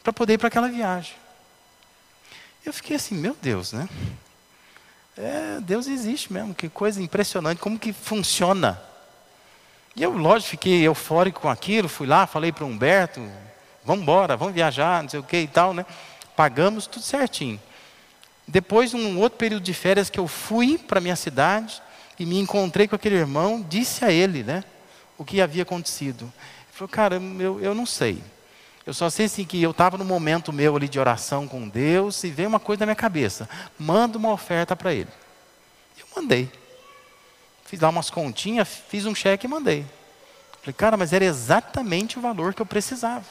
para 0.03 0.11
poder 0.11 0.33
ir 0.33 0.37
para 0.37 0.47
aquela 0.47 0.67
viagem. 0.67 1.13
Eu 2.65 2.73
fiquei 2.73 2.95
assim, 2.95 3.15
meu 3.15 3.37
Deus, 3.41 3.71
né? 3.71 3.87
É, 5.17 5.59
Deus 5.61 5.87
existe 5.87 6.31
mesmo, 6.31 6.53
que 6.53 6.69
coisa 6.69 7.01
impressionante, 7.01 7.59
como 7.59 7.79
que 7.79 7.93
funciona. 7.93 8.81
E 9.95 10.03
eu, 10.03 10.11
lógico, 10.11 10.51
fiquei 10.51 10.81
eufórico 10.85 11.41
com 11.41 11.49
aquilo, 11.49 11.89
fui 11.89 12.07
lá, 12.07 12.25
falei 12.27 12.51
para 12.51 12.63
o 12.63 12.67
Humberto, 12.67 13.21
vamos 13.83 14.03
embora, 14.03 14.37
vamos 14.37 14.53
viajar, 14.53 15.01
não 15.01 15.09
sei 15.09 15.19
o 15.19 15.23
que 15.23 15.37
e 15.37 15.47
tal, 15.47 15.73
né? 15.73 15.85
Pagamos 16.35 16.87
tudo 16.87 17.03
certinho. 17.03 17.59
Depois, 18.47 18.93
um 18.93 19.19
outro 19.19 19.37
período 19.37 19.63
de 19.63 19.73
férias 19.73 20.09
que 20.09 20.19
eu 20.19 20.27
fui 20.27 20.77
para 20.77 21.01
minha 21.01 21.15
cidade 21.15 21.81
e 22.17 22.25
me 22.25 22.39
encontrei 22.39 22.87
com 22.87 22.95
aquele 22.95 23.15
irmão, 23.15 23.65
disse 23.67 24.03
a 24.03 24.11
ele, 24.11 24.43
né, 24.43 24.63
o 25.17 25.23
que 25.23 25.41
havia 25.41 25.63
acontecido. 25.63 26.23
Ele 26.23 26.73
falou, 26.73 26.89
cara, 26.89 27.21
eu, 27.39 27.59
eu 27.59 27.75
não 27.75 27.85
sei. 27.85 28.23
Eu 28.85 28.93
só 28.93 29.09
sei 29.09 29.27
assim 29.27 29.45
que 29.45 29.61
eu 29.61 29.69
estava 29.69 29.97
no 29.97 30.05
momento 30.05 30.51
meu 30.51 30.75
ali 30.75 30.87
de 30.87 30.99
oração 30.99 31.47
com 31.47 31.69
Deus 31.69 32.23
e 32.23 32.29
veio 32.31 32.49
uma 32.49 32.59
coisa 32.59 32.79
na 32.81 32.87
minha 32.87 32.95
cabeça. 32.95 33.47
Manda 33.77 34.17
uma 34.17 34.31
oferta 34.31 34.75
para 34.75 34.93
ele. 34.93 35.09
Eu 35.99 36.07
mandei. 36.15 36.51
Fiz 37.69 37.79
lá 37.79 37.89
umas 37.89 38.09
continhas, 38.09 38.67
fiz 38.67 39.05
um 39.05 39.13
cheque 39.13 39.45
e 39.45 39.47
mandei. 39.47 39.85
Falei, 40.59 40.73
cara, 40.73 40.97
mas 40.97 41.13
era 41.13 41.23
exatamente 41.23 42.17
o 42.17 42.21
valor 42.21 42.51
que 42.51 42.63
eu 42.63 42.65
precisava. 42.65 43.25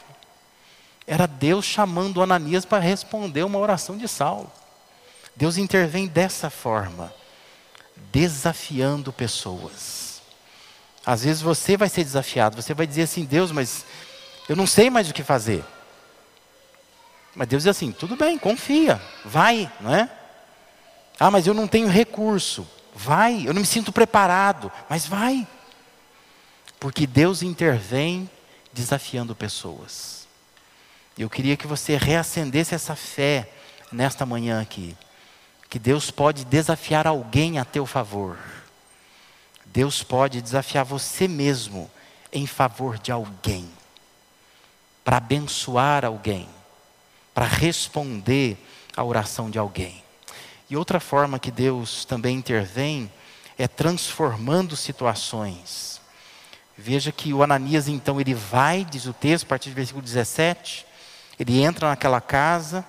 Era 1.05 1.27
Deus 1.27 1.65
chamando 1.65 2.21
Ananias 2.21 2.63
para 2.63 2.81
responder 2.81 3.43
uma 3.43 3.59
oração 3.59 3.97
de 3.97 4.07
Saulo. 4.07 4.49
Deus 5.35 5.57
intervém 5.57 6.07
dessa 6.07 6.49
forma. 6.49 7.13
desafiando 8.13 9.11
pessoas. 9.11 10.21
Às 11.05 11.25
vezes 11.25 11.41
você 11.41 11.75
vai 11.75 11.89
ser 11.89 12.05
desafiado, 12.05 12.55
você 12.55 12.73
vai 12.73 12.87
dizer 12.87 13.01
assim: 13.01 13.25
Deus, 13.25 13.51
mas 13.51 13.85
eu 14.47 14.55
não 14.55 14.65
sei 14.65 14.89
mais 14.89 15.09
o 15.09 15.13
que 15.13 15.21
fazer. 15.21 15.65
Mas 17.35 17.49
Deus 17.49 17.63
diz 17.63 17.71
assim: 17.71 17.91
tudo 17.91 18.15
bem, 18.15 18.37
confia, 18.37 19.01
vai, 19.25 19.69
não 19.81 19.93
é? 19.93 20.09
Ah, 21.19 21.29
mas 21.29 21.45
eu 21.45 21.53
não 21.53 21.67
tenho 21.67 21.89
recurso. 21.89 22.65
Vai, 23.01 23.47
eu 23.47 23.53
não 23.53 23.61
me 23.61 23.65
sinto 23.65 23.93
preparado, 23.93 24.69
mas 24.89 25.07
vai. 25.07 25.47
Porque 26.77 27.07
Deus 27.07 27.41
intervém 27.41 28.29
desafiando 28.73 29.33
pessoas. 29.33 30.27
Eu 31.17 31.29
queria 31.29 31.55
que 31.55 31.65
você 31.65 31.95
reacendesse 31.95 32.75
essa 32.75 32.97
fé 32.97 33.49
nesta 33.89 34.25
manhã 34.25 34.61
aqui. 34.61 34.97
Que 35.69 35.79
Deus 35.79 36.11
pode 36.11 36.43
desafiar 36.43 37.07
alguém 37.07 37.57
a 37.57 37.63
teu 37.63 37.85
favor. 37.85 38.37
Deus 39.67 40.03
pode 40.03 40.41
desafiar 40.41 40.83
você 40.83 41.25
mesmo 41.25 41.89
em 42.33 42.45
favor 42.45 42.99
de 42.99 43.13
alguém. 43.13 43.69
Para 45.05 45.17
abençoar 45.17 46.03
alguém. 46.03 46.49
Para 47.33 47.45
responder 47.45 48.57
à 48.93 49.05
oração 49.05 49.49
de 49.49 49.57
alguém. 49.57 50.03
E 50.69 50.77
outra 50.77 50.99
forma 50.99 51.39
que 51.39 51.49
Deus 51.49 52.05
também 52.05 52.37
intervém 52.37 53.11
é 53.57 53.67
transformando 53.67 54.75
situações. 54.75 55.99
Veja 56.77 57.11
que 57.11 57.33
o 57.33 57.41
Ananias, 57.41 57.87
então, 57.87 58.21
ele 58.21 58.33
vai, 58.33 58.85
diz 58.85 59.05
o 59.05 59.13
texto, 59.13 59.45
a 59.45 59.47
partir 59.47 59.69
do 59.69 59.75
versículo 59.75 60.03
17, 60.03 60.85
ele 61.39 61.61
entra 61.61 61.89
naquela 61.89 62.21
casa, 62.21 62.85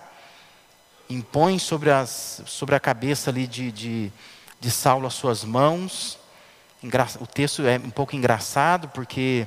impõe 1.09 1.59
sobre, 1.59 1.91
as, 1.91 2.43
sobre 2.47 2.75
a 2.75 2.81
cabeça 2.81 3.31
ali 3.31 3.47
de, 3.47 3.73
de, 3.73 4.13
de 4.61 4.71
Saulo 4.71 5.07
as 5.07 5.15
suas 5.15 5.43
mãos. 5.43 6.19
O 7.19 7.27
texto 7.27 7.67
é 7.67 7.79
um 7.79 7.91
pouco 7.91 8.15
engraçado, 8.15 8.89
porque 8.89 9.47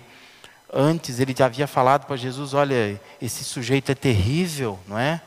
antes 0.73 1.19
ele 1.19 1.35
já 1.37 1.45
havia 1.45 1.67
falado 1.67 2.05
para 2.05 2.17
Jesus: 2.17 2.53
olha, 2.53 2.99
esse 3.21 3.43
sujeito 3.43 3.91
é 3.91 3.95
terrível, 3.95 4.79
não 4.87 4.97
é? 4.97 5.21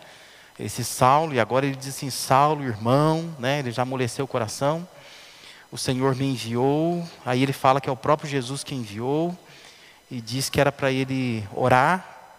Esse 0.59 0.83
Saulo, 0.85 1.35
e 1.35 1.41
agora 1.41 1.67
ele 1.67 1.77
diz 1.77 1.89
assim: 1.89 2.11
Saulo, 2.11 2.65
irmão, 2.65 3.35
né? 3.39 3.59
ele 3.59 3.71
já 3.71 3.83
amoleceu 3.83 4.25
o 4.25 4.29
coração. 4.29 4.89
O 5.71 5.77
Senhor 5.77 6.15
me 6.15 6.25
enviou, 6.25 7.07
aí 7.25 7.43
ele 7.43 7.53
fala 7.53 7.81
que 7.81 7.89
é 7.89 7.93
o 7.93 7.97
próprio 7.97 8.29
Jesus 8.29 8.65
que 8.65 8.75
enviou, 8.75 9.37
e 10.11 10.21
diz 10.21 10.49
que 10.49 10.61
era 10.61 10.73
para 10.73 10.91
ele 10.91 11.47
orar, 11.55 12.39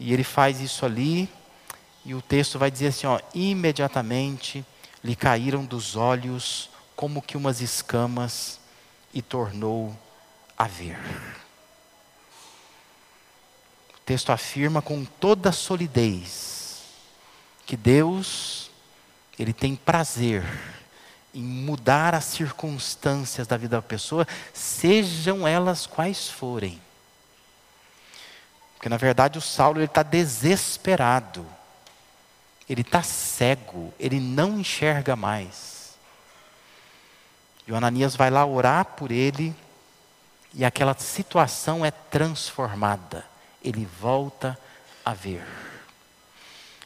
e 0.00 0.12
ele 0.12 0.24
faz 0.24 0.60
isso 0.60 0.84
ali, 0.84 1.28
e 2.04 2.14
o 2.14 2.22
texto 2.22 2.58
vai 2.58 2.70
dizer 2.70 2.88
assim: 2.88 3.06
ó, 3.06 3.20
imediatamente 3.32 4.64
lhe 5.02 5.14
caíram 5.14 5.64
dos 5.64 5.94
olhos 5.94 6.70
como 6.96 7.22
que 7.22 7.36
umas 7.36 7.60
escamas, 7.60 8.58
e 9.12 9.22
tornou 9.22 9.96
a 10.58 10.66
ver. 10.66 10.98
O 13.94 14.00
texto 14.04 14.30
afirma 14.30 14.82
com 14.82 15.04
toda 15.04 15.52
solidez 15.52 16.63
que 17.66 17.76
Deus, 17.76 18.70
Ele 19.38 19.52
tem 19.52 19.74
prazer 19.74 20.44
em 21.34 21.42
mudar 21.42 22.14
as 22.14 22.24
circunstâncias 22.26 23.46
da 23.46 23.56
vida 23.56 23.76
da 23.76 23.82
pessoa, 23.82 24.26
sejam 24.52 25.46
elas 25.46 25.84
quais 25.84 26.28
forem. 26.28 26.80
Porque 28.76 28.88
na 28.88 28.96
verdade 28.96 29.38
o 29.38 29.42
Saulo 29.42 29.78
ele 29.78 29.86
está 29.86 30.02
desesperado, 30.02 31.44
ele 32.68 32.82
está 32.82 33.02
cego, 33.02 33.92
ele 33.98 34.20
não 34.20 34.60
enxerga 34.60 35.16
mais. 35.16 35.94
E 37.66 37.72
o 37.72 37.76
Ananias 37.76 38.14
vai 38.14 38.30
lá 38.30 38.46
orar 38.46 38.84
por 38.84 39.10
ele, 39.10 39.56
e 40.52 40.64
aquela 40.64 40.94
situação 40.96 41.84
é 41.84 41.90
transformada, 41.90 43.24
ele 43.62 43.88
volta 44.00 44.56
a 45.04 45.12
ver. 45.12 45.44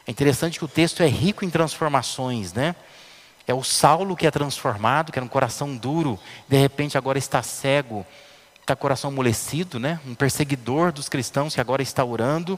É 0.09 0.11
interessante 0.11 0.57
que 0.57 0.65
o 0.65 0.67
texto 0.67 1.03
é 1.03 1.05
rico 1.05 1.45
em 1.45 1.51
transformações, 1.51 2.51
né? 2.51 2.75
É 3.45 3.53
o 3.53 3.63
Saulo 3.63 4.15
que 4.15 4.25
é 4.25 4.31
transformado, 4.31 5.11
que 5.11 5.19
era 5.19 5.23
um 5.23 5.29
coração 5.29 5.77
duro, 5.77 6.17
de 6.47 6.57
repente 6.57 6.97
agora 6.97 7.19
está 7.19 7.43
cego, 7.43 8.03
está 8.59 8.75
coração 8.75 9.11
amolecido, 9.11 9.79
né? 9.79 9.99
Um 10.07 10.15
perseguidor 10.15 10.91
dos 10.91 11.07
cristãos 11.07 11.53
que 11.53 11.61
agora 11.61 11.83
está 11.83 12.03
orando. 12.03 12.57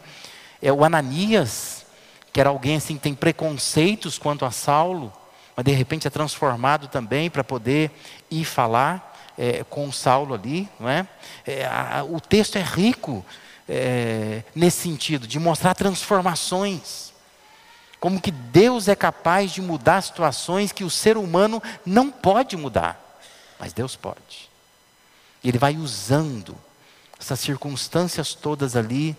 É 0.61 0.71
o 0.71 0.85
Ananias, 0.85 1.85
que 2.31 2.39
era 2.39 2.49
alguém 2.49 2.77
assim 2.77 2.95
que 2.95 3.01
tem 3.01 3.13
preconceitos 3.13 4.17
quanto 4.17 4.45
a 4.45 4.51
Saulo, 4.51 5.11
mas 5.53 5.65
de 5.65 5.73
repente 5.73 6.07
é 6.07 6.09
transformado 6.09 6.87
também 6.87 7.29
para 7.29 7.43
poder 7.43 7.91
ir 8.31 8.45
falar 8.45 9.33
é, 9.37 9.65
com 9.65 9.89
o 9.89 9.91
Saulo 9.91 10.35
ali, 10.35 10.69
não 10.79 10.87
é? 10.87 11.05
é 11.45 11.65
a, 11.65 12.01
o 12.09 12.21
texto 12.21 12.55
é 12.55 12.61
rico 12.61 13.25
é, 13.67 14.41
nesse 14.55 14.83
sentido, 14.83 15.27
de 15.27 15.37
mostrar 15.37 15.75
transformações. 15.75 17.10
Como 18.01 18.19
que 18.19 18.31
Deus 18.31 18.87
é 18.87 18.95
capaz 18.95 19.51
de 19.51 19.61
mudar 19.61 20.01
situações 20.01 20.71
que 20.71 20.83
o 20.83 20.89
ser 20.89 21.17
humano 21.17 21.61
não 21.85 22.09
pode 22.09 22.57
mudar, 22.57 22.99
mas 23.59 23.73
Deus 23.73 23.95
pode. 23.95 24.49
E 25.43 25.47
Ele 25.47 25.59
vai 25.59 25.77
usando 25.77 26.57
essas 27.19 27.39
circunstâncias 27.39 28.33
todas 28.33 28.75
ali 28.75 29.15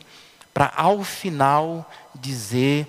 para 0.53 0.73
ao 0.77 1.05
final 1.05 1.89
dizer 2.13 2.89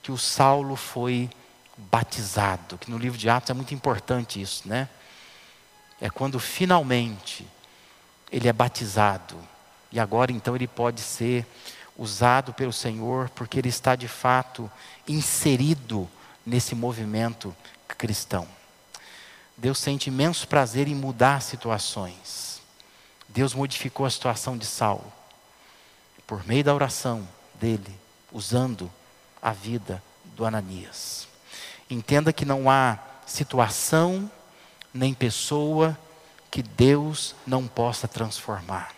que 0.00 0.12
o 0.12 0.16
Saulo 0.16 0.76
foi 0.76 1.28
batizado, 1.76 2.78
que 2.78 2.88
no 2.88 2.96
livro 2.96 3.18
de 3.18 3.28
Atos 3.28 3.50
é 3.50 3.54
muito 3.54 3.74
importante 3.74 4.40
isso, 4.40 4.68
né? 4.68 4.88
É 6.00 6.08
quando 6.08 6.38
finalmente 6.38 7.44
ele 8.30 8.46
é 8.46 8.52
batizado. 8.52 9.36
E 9.90 9.98
agora 9.98 10.30
então 10.30 10.54
ele 10.54 10.68
pode 10.68 11.00
ser 11.00 11.44
usado 11.98 12.52
pelo 12.52 12.72
Senhor, 12.72 13.30
porque 13.30 13.58
ele 13.58 13.68
está 13.68 13.96
de 13.96 14.08
fato 14.08 14.70
inserido 15.06 16.08
nesse 16.44 16.74
movimento 16.74 17.54
cristão. 17.88 18.46
Deus 19.56 19.78
sente 19.78 20.08
imenso 20.08 20.46
prazer 20.46 20.86
em 20.86 20.94
mudar 20.94 21.40
situações. 21.40 22.60
Deus 23.28 23.54
modificou 23.54 24.04
a 24.04 24.10
situação 24.10 24.56
de 24.56 24.66
Saulo 24.66 25.12
por 26.26 26.46
meio 26.46 26.64
da 26.64 26.74
oração 26.74 27.26
dele, 27.54 27.98
usando 28.32 28.90
a 29.40 29.52
vida 29.52 30.02
do 30.24 30.44
Ananias. 30.44 31.28
Entenda 31.88 32.32
que 32.32 32.44
não 32.44 32.68
há 32.68 32.98
situação 33.26 34.30
nem 34.92 35.14
pessoa 35.14 35.96
que 36.50 36.62
Deus 36.62 37.34
não 37.46 37.66
possa 37.66 38.08
transformar. 38.08 38.94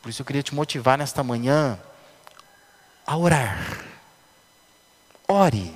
Por 0.00 0.08
isso 0.08 0.20
eu 0.22 0.26
queria 0.26 0.42
te 0.42 0.54
motivar 0.54 0.98
nesta 0.98 1.22
manhã 1.22 1.78
a 3.06 3.16
orar. 3.16 3.84
Ore, 5.28 5.74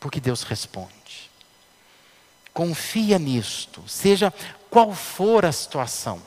porque 0.00 0.20
Deus 0.20 0.42
responde. 0.42 1.30
Confia 2.52 3.18
nisto, 3.18 3.82
seja 3.86 4.32
qual 4.70 4.92
for 4.92 5.44
a 5.44 5.52
situação, 5.52 6.20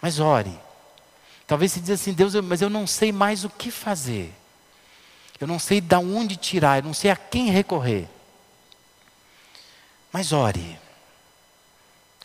mas 0.00 0.20
ore. 0.20 0.58
Talvez 1.46 1.72
você 1.72 1.80
diga 1.80 1.94
assim, 1.94 2.12
Deus, 2.12 2.34
mas 2.36 2.60
eu 2.60 2.70
não 2.70 2.86
sei 2.86 3.10
mais 3.10 3.44
o 3.44 3.50
que 3.50 3.70
fazer. 3.70 4.32
Eu 5.40 5.46
não 5.46 5.58
sei 5.58 5.80
de 5.80 5.96
onde 5.96 6.36
tirar, 6.36 6.78
eu 6.78 6.84
não 6.84 6.94
sei 6.94 7.10
a 7.10 7.16
quem 7.16 7.50
recorrer. 7.50 8.08
Mas 10.12 10.32
ore. 10.32 10.78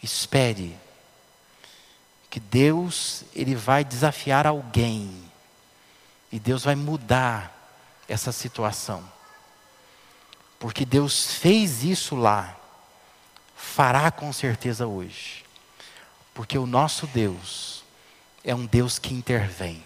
Espere 0.03 0.77
que 2.29 2.39
Deus 2.39 3.23
ele 3.33 3.55
vai 3.55 3.83
desafiar 3.83 4.45
alguém 4.45 5.24
e 6.35 6.39
Deus 6.39 6.65
vai 6.65 6.75
mudar 6.75 7.49
essa 8.09 8.29
situação. 8.29 9.09
Porque 10.59 10.85
Deus 10.85 11.31
fez 11.31 11.81
isso 11.81 12.13
lá, 12.13 12.59
fará 13.55 14.11
com 14.11 14.33
certeza 14.33 14.85
hoje. 14.85 15.45
Porque 16.33 16.57
o 16.57 16.65
nosso 16.65 17.07
Deus 17.07 17.85
é 18.43 18.53
um 18.53 18.65
Deus 18.65 18.99
que 18.99 19.13
intervém. 19.13 19.81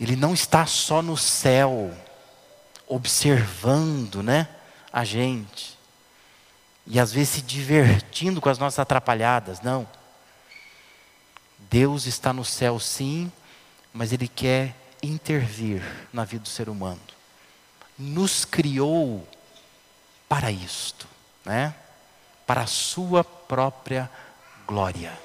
Ele 0.00 0.16
não 0.16 0.34
está 0.34 0.66
só 0.66 1.00
no 1.00 1.16
céu, 1.16 1.96
observando, 2.88 4.20
né, 4.20 4.48
a 4.92 5.04
gente. 5.04 5.78
E 6.84 6.98
às 6.98 7.12
vezes 7.12 7.34
se 7.34 7.42
divertindo 7.42 8.40
com 8.40 8.48
as 8.48 8.58
nossas 8.58 8.80
atrapalhadas, 8.80 9.60
não. 9.60 9.88
Deus 11.70 12.06
está 12.06 12.32
no 12.32 12.44
céu 12.44 12.80
sim, 12.80 13.30
mas 13.96 14.12
Ele 14.12 14.28
quer 14.28 14.76
intervir 15.02 15.82
na 16.12 16.22
vida 16.22 16.42
do 16.42 16.48
ser 16.50 16.68
humano. 16.68 17.00
Nos 17.98 18.44
criou 18.44 19.26
para 20.28 20.50
isto, 20.50 21.08
né? 21.44 21.74
para 22.46 22.60
a 22.60 22.66
sua 22.66 23.24
própria 23.24 24.10
glória. 24.66 25.18